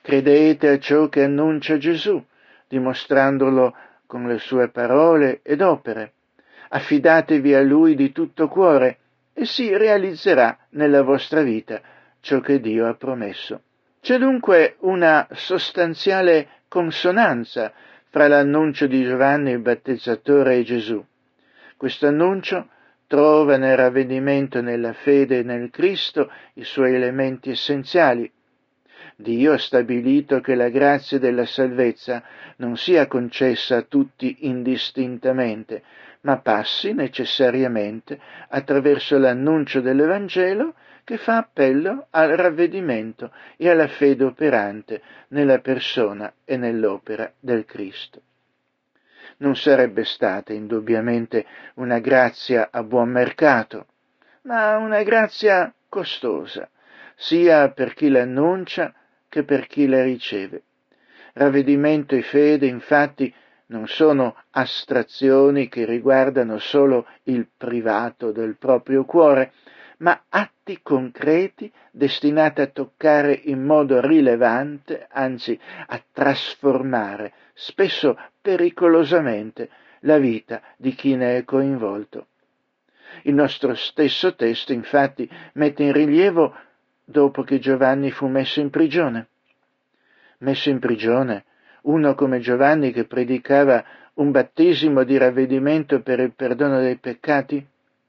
credete 0.00 0.68
a 0.68 0.78
ciò 0.78 1.08
che 1.08 1.24
annuncia 1.24 1.78
Gesù, 1.78 2.22
dimostrandolo 2.68 3.74
con 4.06 4.26
le 4.26 4.38
sue 4.38 4.68
parole 4.68 5.40
ed 5.42 5.60
opere. 5.60 6.12
Affidatevi 6.68 7.54
a 7.54 7.62
Lui 7.62 7.94
di 7.94 8.12
tutto 8.12 8.48
cuore 8.48 8.98
e 9.32 9.44
si 9.44 9.76
realizzerà 9.76 10.56
nella 10.70 11.02
vostra 11.02 11.42
vita 11.42 11.80
ciò 12.20 12.40
che 12.40 12.60
Dio 12.60 12.86
ha 12.86 12.94
promesso. 12.94 13.62
C'è 14.00 14.18
dunque 14.18 14.76
una 14.80 15.26
sostanziale 15.32 16.48
consonanza 16.68 17.72
fra 18.08 18.28
l'annuncio 18.28 18.86
di 18.86 19.02
Giovanni 19.04 19.50
il 19.52 19.60
battezzatore 19.60 20.56
e 20.56 20.62
Gesù. 20.64 21.04
Questo 21.76 22.06
annuncio 22.06 22.68
trova 23.06 23.56
nel 23.56 23.76
ravvedimento 23.76 24.60
nella 24.60 24.92
fede 24.92 25.42
nel 25.42 25.70
Cristo 25.70 26.30
i 26.54 26.64
suoi 26.64 26.94
elementi 26.94 27.50
essenziali. 27.50 28.30
Dio 29.20 29.52
ha 29.52 29.58
stabilito 29.58 30.40
che 30.40 30.54
la 30.54 30.68
grazia 30.70 31.18
della 31.18 31.44
salvezza 31.44 32.22
non 32.56 32.76
sia 32.76 33.06
concessa 33.06 33.76
a 33.76 33.82
tutti 33.82 34.46
indistintamente, 34.46 35.82
ma 36.22 36.38
passi 36.38 36.92
necessariamente 36.92 38.18
attraverso 38.48 39.18
l'annuncio 39.18 39.80
dell'Evangelo 39.80 40.74
che 41.04 41.16
fa 41.16 41.38
appello 41.38 42.06
al 42.10 42.30
ravvedimento 42.30 43.32
e 43.56 43.68
alla 43.68 43.88
fede 43.88 44.24
operante 44.24 45.02
nella 45.28 45.58
persona 45.58 46.32
e 46.44 46.56
nell'opera 46.56 47.32
del 47.38 47.64
Cristo. 47.64 48.22
Non 49.38 49.56
sarebbe 49.56 50.04
stata 50.04 50.52
indubbiamente 50.52 51.46
una 51.74 51.98
grazia 51.98 52.68
a 52.70 52.82
buon 52.82 53.08
mercato, 53.08 53.86
ma 54.42 54.76
una 54.76 55.02
grazia 55.02 55.72
costosa, 55.88 56.68
sia 57.16 57.70
per 57.70 57.94
chi 57.94 58.08
l'annuncia 58.08 58.94
che 59.30 59.44
per 59.44 59.66
chi 59.66 59.86
la 59.86 60.02
riceve. 60.02 60.64
Ravvedimento 61.32 62.14
e 62.14 62.22
fede, 62.22 62.66
infatti, 62.66 63.32
non 63.66 63.86
sono 63.86 64.36
astrazioni 64.50 65.68
che 65.68 65.86
riguardano 65.86 66.58
solo 66.58 67.06
il 67.24 67.48
privato 67.56 68.32
del 68.32 68.56
proprio 68.58 69.04
cuore, 69.04 69.52
ma 69.98 70.24
atti 70.28 70.80
concreti 70.82 71.72
destinati 71.92 72.60
a 72.60 72.66
toccare 72.66 73.32
in 73.44 73.62
modo 73.62 74.00
rilevante, 74.00 75.06
anzi 75.08 75.58
a 75.86 76.02
trasformare, 76.12 77.32
spesso 77.54 78.18
pericolosamente, 78.40 79.70
la 80.00 80.18
vita 80.18 80.60
di 80.76 80.92
chi 80.94 81.14
ne 81.14 81.36
è 81.36 81.44
coinvolto. 81.44 82.26
Il 83.22 83.34
nostro 83.34 83.74
stesso 83.74 84.34
testo 84.34 84.72
infatti 84.72 85.28
mette 85.54 85.82
in 85.82 85.92
rilievo 85.92 86.54
dopo 87.10 87.42
che 87.42 87.58
Giovanni 87.58 88.10
fu 88.10 88.26
messo 88.28 88.60
in 88.60 88.70
prigione. 88.70 89.28
Messo 90.38 90.70
in 90.70 90.78
prigione, 90.78 91.44
uno 91.82 92.14
come 92.14 92.38
Giovanni 92.38 92.92
che 92.92 93.04
predicava 93.04 93.84
un 94.14 94.30
battesimo 94.30 95.02
di 95.02 95.18
ravvedimento 95.18 96.00
per 96.00 96.20
il 96.20 96.32
perdono 96.34 96.80
dei 96.80 96.96
peccati? 96.96 97.66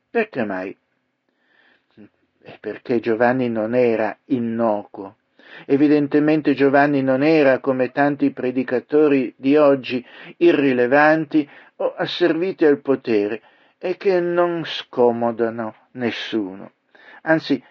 Perché 0.10 0.44
mai? 0.44 0.76
Perché 2.60 3.00
Giovanni 3.00 3.50
non 3.50 3.76
era 3.76 4.18
innocuo. 4.26 5.18
Evidentemente 5.66 6.54
Giovanni 6.54 7.02
non 7.02 7.24
era, 7.24 7.60
come 7.60 7.92
tanti 7.92 8.32
predicatori 8.32 9.34
di 9.36 9.58
oggi, 9.58 10.04
irrilevanti 10.38 11.48
o 11.78 11.94
asserviti 11.94 12.66
al 12.66 12.80
potere 12.80 13.42
e 13.78 13.98
che 13.98 14.20
non 14.20 14.64
scomodano 14.64 15.76
nessuno. 15.92 16.72
Anzi, 17.24 17.62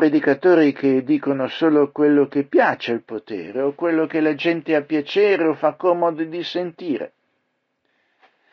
predicatori 0.00 0.72
che 0.72 1.04
dicono 1.04 1.46
solo 1.48 1.90
quello 1.90 2.26
che 2.26 2.44
piace 2.44 2.90
al 2.90 3.02
potere 3.02 3.60
o 3.60 3.74
quello 3.74 4.06
che 4.06 4.22
la 4.22 4.34
gente 4.34 4.74
ha 4.74 4.80
piacere 4.80 5.44
o 5.44 5.52
fa 5.52 5.74
comodo 5.74 6.24
di 6.24 6.42
sentire. 6.42 7.12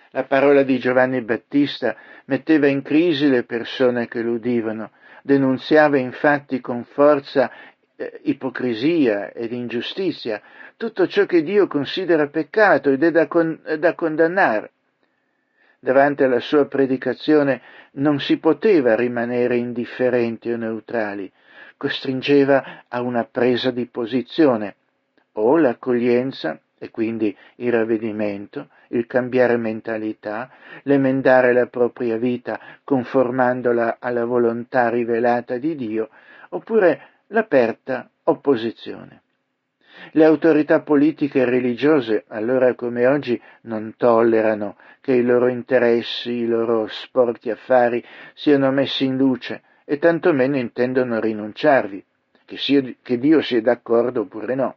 La 0.10 0.26
parola 0.26 0.64
di 0.64 0.78
Giovanni 0.78 1.22
Battista 1.22 1.95
metteva 2.26 2.68
in 2.68 2.82
crisi 2.82 3.30
le 3.30 3.43
persone 3.43 4.10
che 4.10 4.20
l'udivano, 4.20 4.91
denunziava 5.24 5.98
infatti 5.98 6.60
con 6.60 6.84
forza 6.84 7.50
eh, 7.95 8.20
ipocrisia 8.24 9.32
ed 9.32 9.54
ingiustizia, 9.54 10.41
tutto 10.76 11.08
ciò 11.08 11.26
che 11.26 11.43
Dio 11.43 11.68
considera 11.68 12.28
peccato 12.28 12.89
ed 12.89 13.04
è 13.04 13.12
da, 13.12 13.28
con, 13.28 13.58
da 13.80 13.95
condannare. 13.95 14.72
Davanti 15.80 16.23
alla 16.23 16.39
sua 16.39 16.65
predicazione 16.65 17.61
non 17.93 18.19
si 18.19 18.38
poteva 18.38 18.95
rimanere 18.95 19.57
indifferenti 19.57 20.51
o 20.51 20.57
neutrali, 20.57 21.32
costringeva 21.78 22.84
a 22.88 23.01
una 23.01 23.23
presa 23.23 23.69
di 23.71 23.86
posizione, 23.86 24.75
o 25.34 25.57
l'accoglienza 25.57 26.59
e 26.80 26.89
quindi 26.89 27.36
il 27.57 27.71
ravvedimento, 27.71 28.69
il 28.89 29.05
cambiare 29.07 29.57
mentalità, 29.57 30.49
l'emendare 30.84 31.53
la 31.53 31.67
propria 31.67 32.17
vita 32.17 32.59
conformandola 32.84 33.97
alla 33.99 34.25
volontà 34.25 34.89
rivelata 34.89 35.57
di 35.57 35.75
Dio, 35.75 36.09
oppure 36.49 37.01
l'aperta 37.28 38.09
opposizione. 38.23 39.21
Le 40.12 40.24
autorità 40.26 40.82
politiche 40.82 41.39
e 41.39 41.45
religiose, 41.45 42.26
allora 42.28 42.74
come 42.76 43.06
oggi, 43.06 43.39
non 43.62 43.93
tollerano 43.98 44.78
che 45.02 45.14
i 45.14 45.24
loro 45.24 45.48
interessi, 45.48 46.32
i 46.32 46.45
loro 46.45 46.88
sporchi 46.88 47.50
affari 47.50 48.04
siano 48.34 48.72
messi 48.72 49.06
in 49.06 49.18
luce 49.18 49.62
e 49.86 49.98
tantomeno 50.00 50.58
intendono 50.58 51.20
rinunciarvi, 51.20 52.04
che, 52.45 52.58
sia, 52.58 52.82
che 53.02 53.18
Dio 53.18 53.41
sia 53.41 53.62
d'accordo 53.62 54.22
oppure 54.22 54.56
no. 54.56 54.76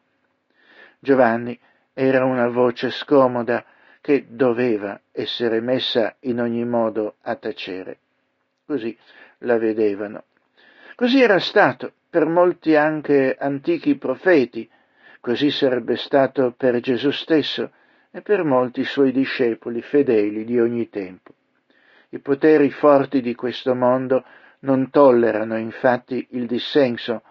Giovanni 0.99 1.59
era 1.93 2.25
una 2.25 2.49
voce 2.49 2.91
scomoda 2.91 3.65
che 4.01 4.27
doveva 4.29 5.01
essere 5.13 5.61
messa 5.61 6.17
in 6.21 6.41
ogni 6.41 6.65
modo 6.65 7.17
a 7.23 7.35
tacere. 7.37 7.99
Così 8.65 8.97
la 9.39 9.59
vedevano. 9.59 10.25
Così 10.95 11.21
era 11.21 11.39
stato 11.39 11.93
per 12.09 12.27
molti 12.27 12.77
anche 12.77 13.37
antichi 13.39 13.97
profeti, 13.97 14.69
così 15.21 15.51
sarebbe 15.51 15.97
stato 15.97 16.55
per 16.57 16.81
Gesù 16.81 17.11
stesso 17.11 17.71
e 18.11 18.23
per 18.23 18.43
molti 18.43 18.85
suoi 18.85 19.13
discepoli 19.13 19.83
fedeli 19.83 20.45
di 20.45 20.59
ogni 20.59 20.89
tempo. 20.89 21.35
I 22.11 22.19
poteri 22.19 22.71
forti 22.71 23.21
di 23.21 23.35
questo 23.35 23.75
mondo 23.75 24.25
non 24.61 24.91
tollerano 24.91 25.57
infatti 25.57 26.27
il 26.31 26.47
dissenso, 26.47 27.23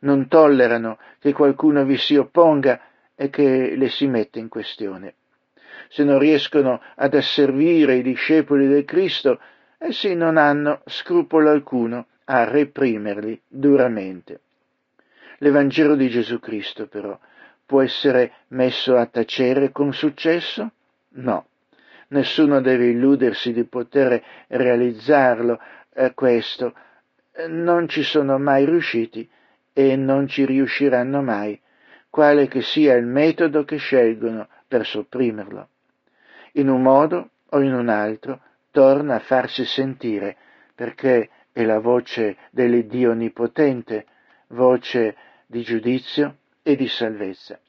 non 0.00 0.26
tollerano 0.28 0.98
che 1.20 1.32
qualcuno 1.32 1.84
vi 1.84 1.96
si 1.96 2.16
opponga 2.16 2.80
e 3.14 3.30
che 3.30 3.76
le 3.76 3.88
si 3.88 4.06
mette 4.06 4.40
in 4.40 4.48
questione. 4.48 5.14
Se 5.88 6.02
non 6.02 6.18
riescono 6.18 6.80
ad 6.96 7.14
asservire 7.14 7.96
i 7.96 8.02
discepoli 8.02 8.66
del 8.66 8.84
Cristo, 8.84 9.38
essi 9.78 10.14
non 10.14 10.36
hanno 10.36 10.82
scrupolo 10.86 11.50
alcuno 11.50 12.06
a 12.24 12.44
reprimerli 12.44 13.40
duramente. 13.46 14.40
L'Evangelo 15.38 15.94
di 15.94 16.08
Gesù 16.08 16.40
Cristo, 16.40 16.86
però, 16.86 17.18
può 17.66 17.82
essere 17.82 18.32
messo 18.48 18.96
a 18.96 19.06
tacere 19.06 19.72
con 19.72 19.92
successo? 19.92 20.70
No. 21.10 21.46
Nessuno 22.08 22.60
deve 22.60 22.86
illudersi 22.86 23.52
di 23.52 23.64
poter 23.64 24.22
realizzarlo 24.48 25.60
eh, 25.94 26.12
questo. 26.14 26.74
Non 27.48 27.88
ci 27.88 28.02
sono 28.02 28.38
mai 28.38 28.64
riusciti 28.64 29.28
e 29.72 29.96
non 29.96 30.28
ci 30.28 30.44
riusciranno 30.44 31.22
mai 31.22 31.60
quale 32.14 32.46
che 32.46 32.62
sia 32.62 32.94
il 32.94 33.06
metodo 33.06 33.64
che 33.64 33.76
scelgono 33.76 34.46
per 34.68 34.86
sopprimerlo. 34.86 35.68
In 36.52 36.68
un 36.68 36.80
modo 36.80 37.30
o 37.48 37.60
in 37.60 37.74
un 37.74 37.88
altro 37.88 38.40
torna 38.70 39.16
a 39.16 39.18
farsi 39.18 39.64
sentire 39.64 40.36
perché 40.76 41.28
è 41.50 41.64
la 41.64 41.80
voce 41.80 42.36
dell'Iddio 42.52 43.10
Onnipotente, 43.10 44.06
voce 44.48 45.16
di 45.46 45.62
giudizio 45.62 46.36
e 46.64 46.74
di 46.74 46.88
salvezza. 46.88 47.60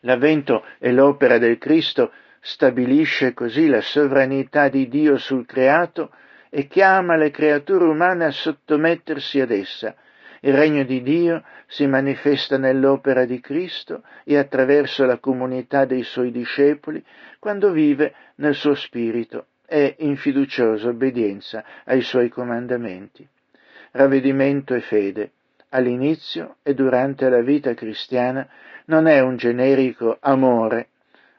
L'avvento 0.00 0.66
e 0.78 0.92
l'opera 0.92 1.38
del 1.38 1.56
Cristo 1.56 2.12
stabilisce 2.40 3.32
così 3.32 3.68
la 3.68 3.80
sovranità 3.80 4.68
di 4.68 4.88
Dio 4.88 5.16
sul 5.16 5.46
creato 5.46 6.10
e 6.50 6.66
chiama 6.66 7.16
le 7.16 7.30
creature 7.30 7.84
umane 7.84 8.26
a 8.26 8.30
sottomettersi 8.30 9.40
ad 9.40 9.52
essa, 9.52 9.94
il 10.44 10.54
regno 10.54 10.82
di 10.82 11.02
Dio 11.02 11.44
si 11.68 11.86
manifesta 11.86 12.58
nell'opera 12.58 13.24
di 13.24 13.40
Cristo 13.40 14.02
e 14.24 14.36
attraverso 14.36 15.04
la 15.04 15.18
comunità 15.18 15.84
dei 15.84 16.02
suoi 16.02 16.32
discepoli 16.32 17.02
quando 17.38 17.70
vive 17.70 18.12
nel 18.36 18.56
suo 18.56 18.74
spirito 18.74 19.46
e 19.64 19.94
in 20.00 20.16
fiduciosa 20.16 20.88
obbedienza 20.88 21.64
ai 21.84 22.02
suoi 22.02 22.28
comandamenti. 22.28 23.26
Ravvedimento 23.92 24.74
e 24.74 24.80
fede, 24.80 25.30
all'inizio 25.72 26.56
e 26.62 26.74
durante 26.74 27.28
la 27.28 27.40
vita 27.40 27.74
cristiana, 27.74 28.46
non 28.86 29.06
è 29.06 29.20
un 29.20 29.36
generico 29.36 30.16
amore, 30.20 30.88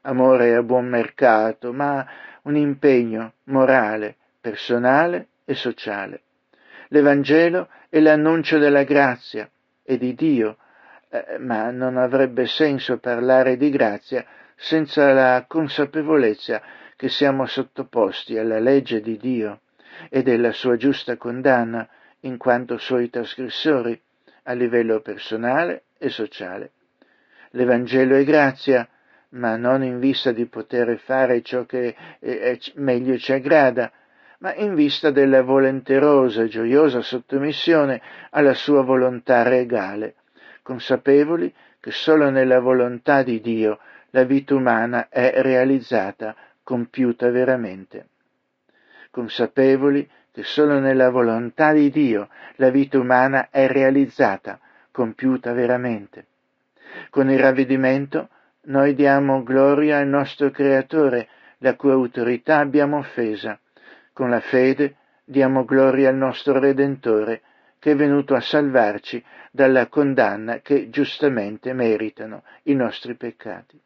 amore 0.01 0.55
a 0.55 0.63
buon 0.63 0.87
mercato, 0.87 1.71
ma 1.71 2.05
un 2.43 2.55
impegno 2.55 3.33
morale, 3.45 4.15
personale 4.39 5.27
e 5.45 5.53
sociale. 5.53 6.21
L'Evangelo 6.89 7.69
è 7.89 7.99
l'annuncio 7.99 8.57
della 8.57 8.83
grazia 8.83 9.49
e 9.83 9.97
di 9.97 10.13
Dio, 10.13 10.57
eh, 11.09 11.37
ma 11.39 11.69
non 11.71 11.97
avrebbe 11.97 12.45
senso 12.47 12.97
parlare 12.97 13.57
di 13.57 13.69
grazia 13.69 14.25
senza 14.55 15.11
la 15.13 15.45
consapevolezza 15.47 16.61
che 16.95 17.09
siamo 17.09 17.45
sottoposti 17.45 18.37
alla 18.37 18.59
legge 18.59 19.01
di 19.01 19.17
Dio 19.17 19.61
e 20.09 20.23
della 20.23 20.51
sua 20.51 20.75
giusta 20.75 21.17
condanna 21.17 21.87
in 22.21 22.37
quanto 22.37 22.77
suoi 22.77 23.09
trasgressori 23.09 23.99
a 24.43 24.53
livello 24.53 25.01
personale 25.01 25.83
e 25.97 26.09
sociale. 26.09 26.71
L'Evangelo 27.51 28.15
è 28.15 28.23
grazia, 28.23 28.87
ma 29.29 29.55
non 29.55 29.83
in 29.83 29.99
vista 29.99 30.31
di 30.31 30.45
poter 30.45 30.97
fare 30.97 31.41
ciò 31.41 31.65
che 31.65 31.95
eh, 32.19 32.59
meglio 32.75 33.17
ci 33.17 33.31
aggrada, 33.31 33.91
ma 34.39 34.53
in 34.55 34.75
vista 34.75 35.09
della 35.09 35.41
volenterosa 35.41 36.43
e 36.43 36.47
gioiosa 36.47 37.01
sottomissione 37.01 38.01
alla 38.31 38.53
sua 38.53 38.81
volontà 38.81 39.43
regale, 39.43 40.15
consapevoli 40.61 41.53
che 41.79 41.91
solo 41.91 42.29
nella 42.29 42.59
volontà 42.59 43.23
di 43.23 43.39
Dio 43.39 43.79
la 44.11 44.23
vita 44.23 44.55
umana 44.55 45.09
è 45.09 45.41
realizzata, 45.41 46.35
compiuta 46.61 47.29
veramente. 47.29 48.07
Consapevoli 49.09 50.07
che 50.33 50.43
solo 50.43 50.79
nella 50.79 51.11
volontà 51.11 51.73
di 51.73 51.91
Dio 51.91 52.27
la 52.55 52.71
vita 52.71 52.97
umana 52.97 53.49
è 53.51 53.67
realizzata, 53.67 54.59
compiuta 54.89 55.53
veramente. 55.53 56.25
Con 57.11 57.29
il 57.29 57.37
ravvedimento 57.37 58.29
noi 58.63 58.95
diamo 58.95 59.43
gloria 59.43 59.99
al 59.99 60.07
nostro 60.07 60.49
Creatore, 60.49 61.27
la 61.59 61.75
cui 61.75 61.91
autorità 61.91 62.57
abbiamo 62.57 62.97
offesa, 62.97 63.59
con 64.11 64.31
la 64.31 64.39
fede 64.39 64.95
diamo 65.23 65.65
gloria 65.65 66.09
al 66.09 66.15
nostro 66.15 66.59
Redentore, 66.59 67.41
che 67.77 67.91
è 67.91 67.95
venuto 67.95 68.33
a 68.33 68.41
salvarci 68.41 69.23
dalla 69.51 69.85
condanna 69.85 70.61
che 70.61 70.89
giustamente 70.89 71.73
meritano 71.73 72.43
i 72.63 72.73
nostri 72.73 73.13
peccati. 73.15 73.79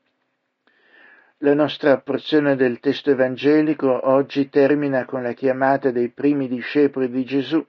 La 1.42 1.54
nostra 1.54 2.00
porzione 2.00 2.56
del 2.56 2.80
testo 2.80 3.12
evangelico 3.12 4.08
oggi 4.10 4.50
termina 4.50 5.06
con 5.06 5.22
la 5.22 5.34
chiamata 5.34 5.92
dei 5.92 6.10
primi 6.10 6.48
discepoli 6.48 7.12
di 7.12 7.24
Gesù 7.24 7.64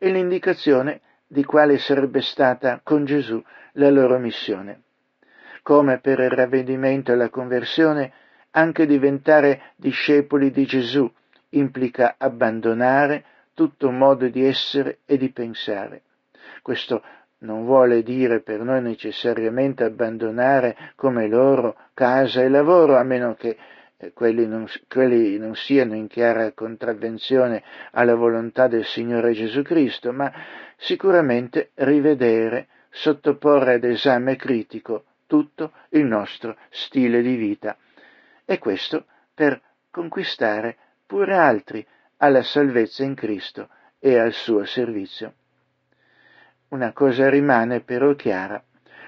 e 0.00 0.10
l'indicazione 0.10 1.00
di 1.24 1.44
quale 1.44 1.78
sarebbe 1.78 2.20
stata 2.22 2.80
con 2.82 3.04
Gesù 3.04 3.40
la 3.74 3.88
loro 3.88 4.18
missione. 4.18 4.82
Come 5.62 6.00
per 6.00 6.18
il 6.18 6.30
ravvedimento 6.30 7.12
e 7.12 7.14
la 7.14 7.28
conversione, 7.28 8.12
anche 8.50 8.84
diventare 8.84 9.62
discepoli 9.76 10.50
di 10.50 10.64
Gesù 10.66 11.08
implica 11.50 12.16
abbandonare 12.18 13.24
tutto 13.54 13.92
modo 13.92 14.26
di 14.26 14.44
essere 14.44 14.98
e 15.04 15.16
di 15.18 15.30
pensare. 15.30 16.02
Questo 16.62 17.00
non 17.44 17.64
vuole 17.64 18.02
dire 18.02 18.40
per 18.40 18.60
noi 18.60 18.82
necessariamente 18.82 19.84
abbandonare 19.84 20.92
come 20.96 21.28
loro 21.28 21.76
casa 21.94 22.42
e 22.42 22.48
lavoro, 22.48 22.96
a 22.96 23.02
meno 23.02 23.34
che 23.34 23.56
eh, 23.96 24.12
quelli 24.12 24.46
non, 24.46 24.66
quelli 24.88 25.38
non 25.38 25.54
siano 25.54 25.94
in 25.94 26.08
chiara 26.08 26.52
contravvenzione 26.52 27.62
alla 27.92 28.14
volontà 28.14 28.66
del 28.66 28.84
Signore 28.84 29.32
Gesù 29.32 29.62
Cristo, 29.62 30.12
ma 30.12 30.32
sicuramente 30.76 31.70
rivedere, 31.74 32.68
sottoporre 32.90 33.74
ad 33.74 33.84
esame 33.84 34.36
critico 34.36 35.04
tutto 35.26 35.72
il 35.90 36.04
nostro 36.04 36.56
stile 36.70 37.22
di 37.22 37.36
vita. 37.36 37.76
E 38.44 38.58
questo 38.58 39.06
per 39.34 39.60
conquistare 39.90 40.76
pure 41.06 41.36
altri 41.36 41.86
alla 42.18 42.42
salvezza 42.42 43.02
in 43.02 43.14
Cristo 43.14 43.68
e 43.98 44.18
al 44.18 44.32
suo 44.32 44.64
servizio. 44.64 45.34
Una 46.74 46.92
cosa 46.92 47.28
rimane 47.30 47.82
però 47.82 48.14
chiara, 48.14 48.60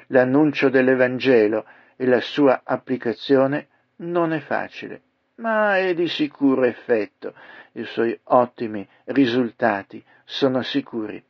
l'annuncio 0.08 0.68
dell'Evangelo 0.68 1.66
e 1.96 2.06
la 2.06 2.20
sua 2.20 2.60
applicazione 2.62 3.66
non 3.96 4.32
è 4.32 4.38
facile, 4.38 5.00
ma 5.38 5.76
è 5.76 5.92
di 5.92 6.06
sicuro 6.06 6.62
effetto, 6.62 7.34
i 7.72 7.82
suoi 7.82 8.16
ottimi 8.22 8.86
risultati 9.06 10.00
sono 10.24 10.62
sicuri. 10.62 11.20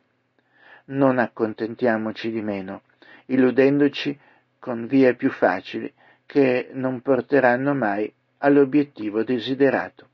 Non 0.88 1.18
accontentiamoci 1.18 2.30
di 2.30 2.42
meno, 2.42 2.82
illudendoci 3.28 4.18
con 4.58 4.86
vie 4.86 5.14
più 5.14 5.30
facili 5.30 5.90
che 6.26 6.68
non 6.74 7.00
porteranno 7.00 7.72
mai 7.72 8.12
all'obiettivo 8.40 9.24
desiderato. 9.24 10.08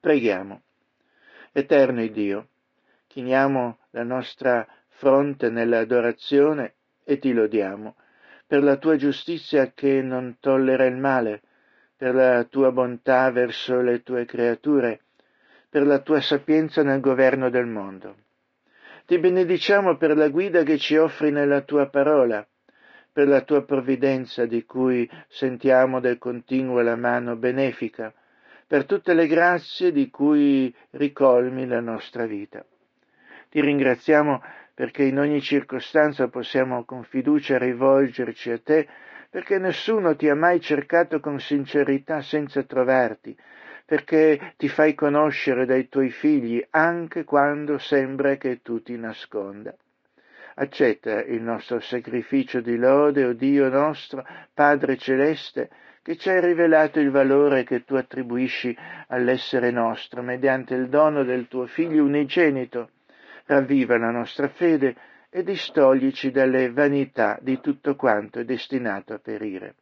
Preghiamo. 0.00 0.62
Eterno 1.52 2.06
Dio, 2.06 2.48
chiniamo 3.06 3.78
la 3.90 4.02
nostra 4.02 4.66
fronte 4.88 5.50
nell'adorazione 5.50 6.74
e 7.04 7.18
ti 7.18 7.34
lodiamo 7.34 7.96
per 8.46 8.62
la 8.62 8.76
tua 8.78 8.96
giustizia 8.96 9.72
che 9.72 10.00
non 10.00 10.38
tollera 10.40 10.86
il 10.86 10.96
male, 10.96 11.42
per 11.96 12.14
la 12.14 12.42
tua 12.44 12.72
bontà 12.72 13.30
verso 13.30 13.80
le 13.82 14.02
tue 14.02 14.24
creature, 14.24 15.02
per 15.68 15.86
la 15.86 16.00
tua 16.00 16.20
sapienza 16.20 16.82
nel 16.82 17.00
governo 17.00 17.50
del 17.50 17.66
mondo. 17.66 18.16
Ti 19.04 19.18
benediciamo 19.18 19.98
per 19.98 20.16
la 20.16 20.28
guida 20.28 20.62
che 20.62 20.78
ci 20.78 20.96
offri 20.96 21.30
nella 21.30 21.60
tua 21.60 21.88
parola, 21.90 22.44
per 23.12 23.28
la 23.28 23.42
tua 23.42 23.62
provvidenza 23.64 24.46
di 24.46 24.64
cui 24.64 25.08
sentiamo 25.28 26.00
del 26.00 26.18
continuo 26.18 26.80
la 26.80 26.96
mano 26.96 27.36
benefica, 27.36 28.12
per 28.70 28.84
tutte 28.84 29.14
le 29.14 29.26
grazie 29.26 29.90
di 29.90 30.10
cui 30.10 30.72
ricolmi 30.90 31.66
la 31.66 31.80
nostra 31.80 32.24
vita. 32.24 32.64
Ti 33.48 33.60
ringraziamo 33.60 34.40
perché 34.72 35.02
in 35.02 35.18
ogni 35.18 35.40
circostanza 35.40 36.28
possiamo 36.28 36.84
con 36.84 37.02
fiducia 37.02 37.58
rivolgerci 37.58 38.48
a 38.52 38.60
te, 38.60 38.86
perché 39.28 39.58
nessuno 39.58 40.14
ti 40.14 40.28
ha 40.28 40.36
mai 40.36 40.60
cercato 40.60 41.18
con 41.18 41.40
sincerità 41.40 42.22
senza 42.22 42.62
trovarti, 42.62 43.36
perché 43.84 44.52
ti 44.56 44.68
fai 44.68 44.94
conoscere 44.94 45.66
dai 45.66 45.88
tuoi 45.88 46.10
figli 46.10 46.64
anche 46.70 47.24
quando 47.24 47.76
sembra 47.78 48.36
che 48.36 48.62
tu 48.62 48.80
ti 48.84 48.96
nasconda. 48.96 49.74
Accetta 50.54 51.24
il 51.24 51.42
nostro 51.42 51.80
sacrificio 51.80 52.60
di 52.60 52.76
lode, 52.76 53.24
o 53.24 53.32
Dio 53.32 53.68
nostro, 53.68 54.24
Padre 54.54 54.96
celeste, 54.96 55.70
che 56.10 56.16
ci 56.16 56.28
hai 56.28 56.40
rivelato 56.40 56.98
il 56.98 57.12
valore 57.12 57.62
che 57.62 57.84
tu 57.84 57.94
attribuisci 57.94 58.76
all'essere 59.10 59.70
nostro 59.70 60.22
mediante 60.22 60.74
il 60.74 60.88
dono 60.88 61.22
del 61.22 61.46
tuo 61.46 61.66
Figlio 61.66 62.02
unigenito. 62.02 62.90
Ravviva 63.44 63.96
la 63.96 64.10
nostra 64.10 64.48
fede 64.48 64.96
e 65.30 65.44
distoglici 65.44 66.32
dalle 66.32 66.72
vanità 66.72 67.38
di 67.40 67.60
tutto 67.60 67.94
quanto 67.94 68.40
è 68.40 68.44
destinato 68.44 69.12
a 69.12 69.20
perire. 69.20 69.76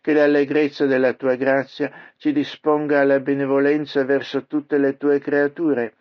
Che 0.00 0.12
l'allegrezza 0.12 0.86
della 0.86 1.12
tua 1.12 1.36
grazia 1.36 1.88
ci 2.16 2.32
disponga 2.32 2.98
alla 2.98 3.20
benevolenza 3.20 4.04
verso 4.04 4.46
tutte 4.46 4.76
le 4.76 4.96
tue 4.96 5.20
creature, 5.20 5.94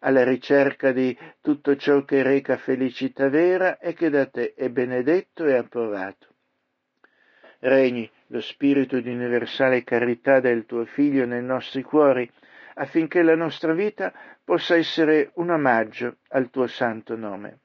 alla 0.00 0.24
ricerca 0.24 0.92
di 0.92 1.16
tutto 1.40 1.74
ciò 1.74 2.04
che 2.04 2.22
reca 2.22 2.58
felicità 2.58 3.30
vera 3.30 3.78
e 3.78 3.94
che 3.94 4.10
da 4.10 4.26
te 4.26 4.52
è 4.52 4.68
benedetto 4.68 5.46
e 5.46 5.54
approvato. 5.54 6.26
Regni 7.60 8.10
lo 8.32 8.40
spirito 8.40 9.00
di 9.00 9.10
universale 9.10 9.82
carità 9.82 10.38
del 10.40 10.64
tuo 10.64 10.84
Figlio 10.84 11.26
nei 11.26 11.42
nostri 11.42 11.82
cuori, 11.82 12.30
affinché 12.74 13.22
la 13.22 13.34
nostra 13.34 13.72
vita 13.72 14.12
possa 14.44 14.76
essere 14.76 15.32
un 15.34 15.50
omaggio 15.50 16.18
al 16.28 16.48
tuo 16.50 16.66
santo 16.66 17.16
nome. 17.16 17.58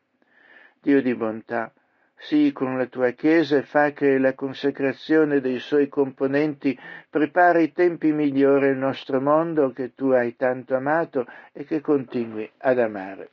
Dio 0.82 1.02
di 1.02 1.14
bontà, 1.14 1.72
sii 2.18 2.52
con 2.52 2.78
la 2.78 2.88
tua 2.88 3.12
Chiesa 3.12 3.58
e 3.58 3.62
fa 3.62 3.92
che 3.92 4.18
la 4.18 4.34
consacrazione 4.34 5.40
dei 5.40 5.60
suoi 5.60 5.88
componenti 5.88 6.78
prepari 7.10 7.64
i 7.64 7.72
tempi 7.72 8.12
migliori 8.12 8.70
al 8.70 8.78
nostro 8.78 9.22
mondo 9.22 9.72
che 9.72 9.94
tu 9.94 10.10
hai 10.10 10.36
tanto 10.36 10.76
amato 10.76 11.28
e 11.52 11.64
che 11.64 11.82
continui 11.82 12.50
ad 12.58 12.80
amare. 12.80 13.30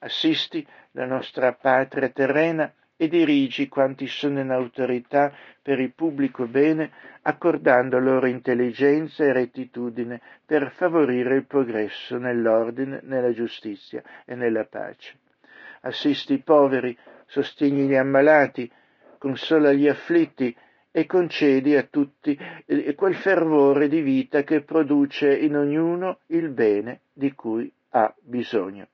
Assisti 0.00 0.66
la 0.92 1.06
nostra 1.06 1.52
patria 1.52 2.08
terrena 2.08 2.72
e 3.02 3.08
dirigi 3.08 3.66
quanti 3.66 4.06
sono 4.06 4.38
in 4.38 4.50
autorità 4.50 5.34
per 5.60 5.80
il 5.80 5.92
pubblico 5.92 6.46
bene, 6.46 6.92
accordando 7.22 7.98
loro 7.98 8.26
intelligenza 8.26 9.24
e 9.24 9.32
rettitudine 9.32 10.20
per 10.46 10.70
favorire 10.70 11.34
il 11.34 11.44
progresso 11.44 12.16
nell'ordine, 12.16 13.00
nella 13.02 13.32
giustizia 13.32 14.04
e 14.24 14.36
nella 14.36 14.66
pace. 14.66 15.14
Assisti 15.80 16.34
i 16.34 16.42
poveri, 16.44 16.96
sostieni 17.26 17.88
gli 17.88 17.96
ammalati, 17.96 18.70
consola 19.18 19.72
gli 19.72 19.88
afflitti 19.88 20.56
e 20.92 21.04
concedi 21.04 21.74
a 21.74 21.82
tutti 21.82 22.38
quel 22.94 23.16
fervore 23.16 23.88
di 23.88 24.00
vita 24.00 24.44
che 24.44 24.60
produce 24.60 25.36
in 25.36 25.56
ognuno 25.56 26.20
il 26.26 26.50
bene 26.50 27.00
di 27.12 27.32
cui 27.32 27.68
ha 27.90 28.14
bisogno. 28.20 28.86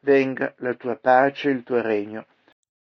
Venga 0.00 0.54
la 0.58 0.72
tua 0.72 0.96
pace 0.96 1.50
il 1.50 1.62
tuo 1.62 1.82
regno 1.82 2.24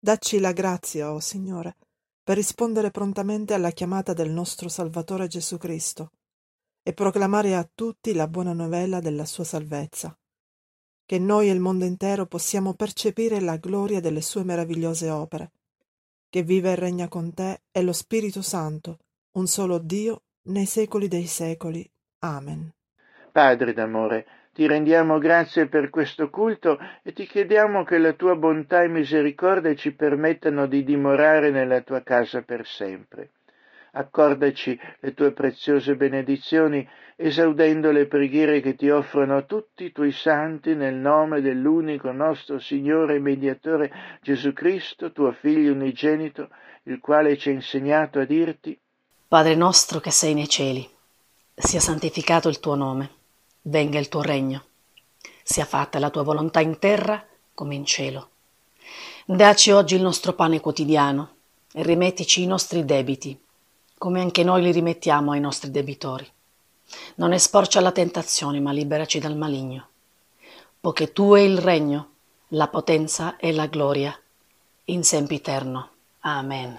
Dacci 0.03 0.39
la 0.39 0.51
grazia, 0.51 1.13
o 1.13 1.15
oh 1.15 1.19
Signore, 1.21 1.77
per 2.21 2.35
rispondere 2.35 2.91
prontamente 2.91 3.53
alla 3.53 3.71
chiamata 3.71 4.11
del 4.11 4.31
nostro 4.31 4.67
Salvatore 4.67 5.27
Gesù 5.27 5.57
Cristo 5.57 6.11
e 6.83 6.91
proclamare 6.91 7.55
a 7.55 7.65
tutti 7.73 8.13
la 8.13 8.27
buona 8.27 8.51
novella 8.51 8.99
della 8.99 9.23
sua 9.23 9.45
salvezza. 9.45 10.13
Che 11.05 11.19
noi 11.19 11.47
e 11.47 11.53
il 11.53 11.61
mondo 11.61 11.85
intero 11.85 12.25
possiamo 12.25 12.73
percepire 12.73 13.39
la 13.39 13.55
gloria 13.55 14.01
delle 14.01 14.19
sue 14.19 14.43
meravigliose 14.43 15.09
opere. 15.09 15.51
Che 16.27 16.43
vive 16.43 16.71
e 16.71 16.75
regna 16.75 17.07
con 17.07 17.33
te 17.33 17.61
è 17.71 17.81
lo 17.81 17.93
Spirito 17.93 18.41
Santo, 18.41 18.97
un 19.37 19.47
solo 19.47 19.77
Dio, 19.77 20.23
nei 20.49 20.65
secoli 20.65 21.07
dei 21.07 21.27
secoli. 21.27 21.89
Amen. 22.19 22.69
Padre 23.31 23.71
d'amore, 23.71 24.25
ti 24.53 24.67
rendiamo 24.67 25.17
grazie 25.17 25.65
per 25.67 25.89
questo 25.89 26.29
culto 26.29 26.79
e 27.01 27.11
ti 27.11 27.25
chiediamo 27.25 27.83
che 27.83 27.97
la 27.97 28.13
tua 28.13 28.35
bontà 28.35 28.83
e 28.83 28.87
misericordia 28.87 29.73
ci 29.73 29.93
permettano 29.93 30.67
di 30.67 30.83
dimorare 30.83 31.49
nella 31.49 31.81
tua 31.81 32.01
casa 32.01 32.41
per 32.41 32.65
sempre. 32.65 33.29
accordaci 33.95 34.79
le 35.01 35.13
tue 35.13 35.33
preziose 35.33 35.95
benedizioni, 35.95 36.87
esaudendo 37.15 37.91
le 37.91 38.07
preghiere 38.07 38.59
che 38.59 38.75
ti 38.75 38.89
offrono 38.89 39.45
tutti 39.45 39.83
i 39.83 39.91
tuoi 39.91 40.11
santi 40.11 40.73
nel 40.73 40.95
nome 40.95 41.41
dell'unico 41.41 42.11
nostro 42.11 42.57
Signore 42.57 43.15
e 43.15 43.19
Mediatore 43.19 43.91
Gesù 44.21 44.51
Cristo, 44.53 45.11
tuo 45.11 45.31
Figlio 45.31 45.73
unigenito, 45.73 46.49
il 46.83 46.99
quale 46.99 47.37
ci 47.37 47.49
ha 47.49 47.51
insegnato 47.51 48.19
a 48.19 48.25
dirti 48.25 48.77
Padre 49.27 49.55
nostro 49.55 49.99
che 49.99 50.11
sei 50.11 50.35
nei 50.35 50.47
cieli, 50.47 50.87
sia 51.55 51.79
santificato 51.79 52.49
il 52.49 52.59
tuo 52.59 52.75
nome, 52.75 53.09
venga 53.63 53.99
il 53.99 54.09
tuo 54.09 54.21
regno, 54.21 54.63
sia 55.43 55.65
fatta 55.65 55.99
la 55.99 56.09
tua 56.09 56.23
volontà 56.23 56.59
in 56.59 56.79
terra 56.79 57.25
come 57.53 57.75
in 57.75 57.85
cielo. 57.85 58.29
Daci 59.25 59.71
oggi 59.71 59.95
il 59.95 60.01
nostro 60.01 60.33
pane 60.33 60.59
quotidiano 60.59 61.35
e 61.73 61.83
rimettici 61.83 62.41
i 62.41 62.47
nostri 62.47 62.83
debiti, 62.85 63.39
come 63.97 64.19
anche 64.19 64.43
noi 64.43 64.61
li 64.61 64.71
rimettiamo 64.71 65.31
ai 65.31 65.39
nostri 65.39 65.71
debitori. 65.71 66.27
Non 67.15 67.31
esporci 67.31 67.77
alla 67.77 67.91
tentazione, 67.91 68.59
ma 68.59 68.71
liberaci 68.71 69.19
dal 69.19 69.37
maligno. 69.37 69.87
Poiché 70.79 71.13
tu 71.13 71.33
è 71.33 71.39
il 71.39 71.57
regno, 71.57 72.09
la 72.49 72.67
potenza 72.67 73.37
e 73.37 73.53
la 73.53 73.67
gloria, 73.67 74.17
in 74.85 75.03
sempiterno. 75.03 75.89
Amen. 76.19 76.77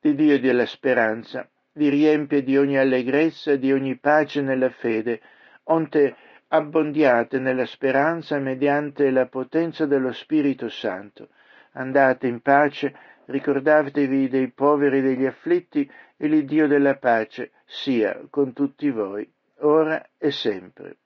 Di 0.00 0.14
Dio 0.16 0.40
della 0.40 0.66
speranza, 0.66 1.48
vi 1.74 1.88
riempie 1.88 2.42
di 2.42 2.56
ogni 2.56 2.76
allegrezza 2.76 3.52
e 3.52 3.58
di 3.58 3.72
ogni 3.72 3.96
pace 3.96 4.40
nella 4.40 4.70
fede, 4.70 5.20
onde 5.64 6.16
abbondiate 6.48 7.38
nella 7.38 7.66
speranza 7.66 8.38
mediante 8.38 9.10
la 9.10 9.26
potenza 9.26 9.86
dello 9.86 10.12
Spirito 10.12 10.68
Santo. 10.68 11.28
Andate 11.72 12.26
in 12.26 12.40
pace, 12.40 12.94
ricordatevi 13.26 14.28
dei 14.28 14.50
poveri 14.50 14.98
e 14.98 15.02
degli 15.02 15.24
afflitti, 15.24 15.90
e 16.16 16.26
l'Iddio 16.28 16.66
della 16.66 16.96
pace 16.96 17.52
sia 17.64 18.20
con 18.30 18.52
tutti 18.52 18.90
voi, 18.90 19.28
ora 19.60 20.10
e 20.18 20.30
sempre. 20.30 20.96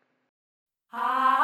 Amen. 0.91 1.37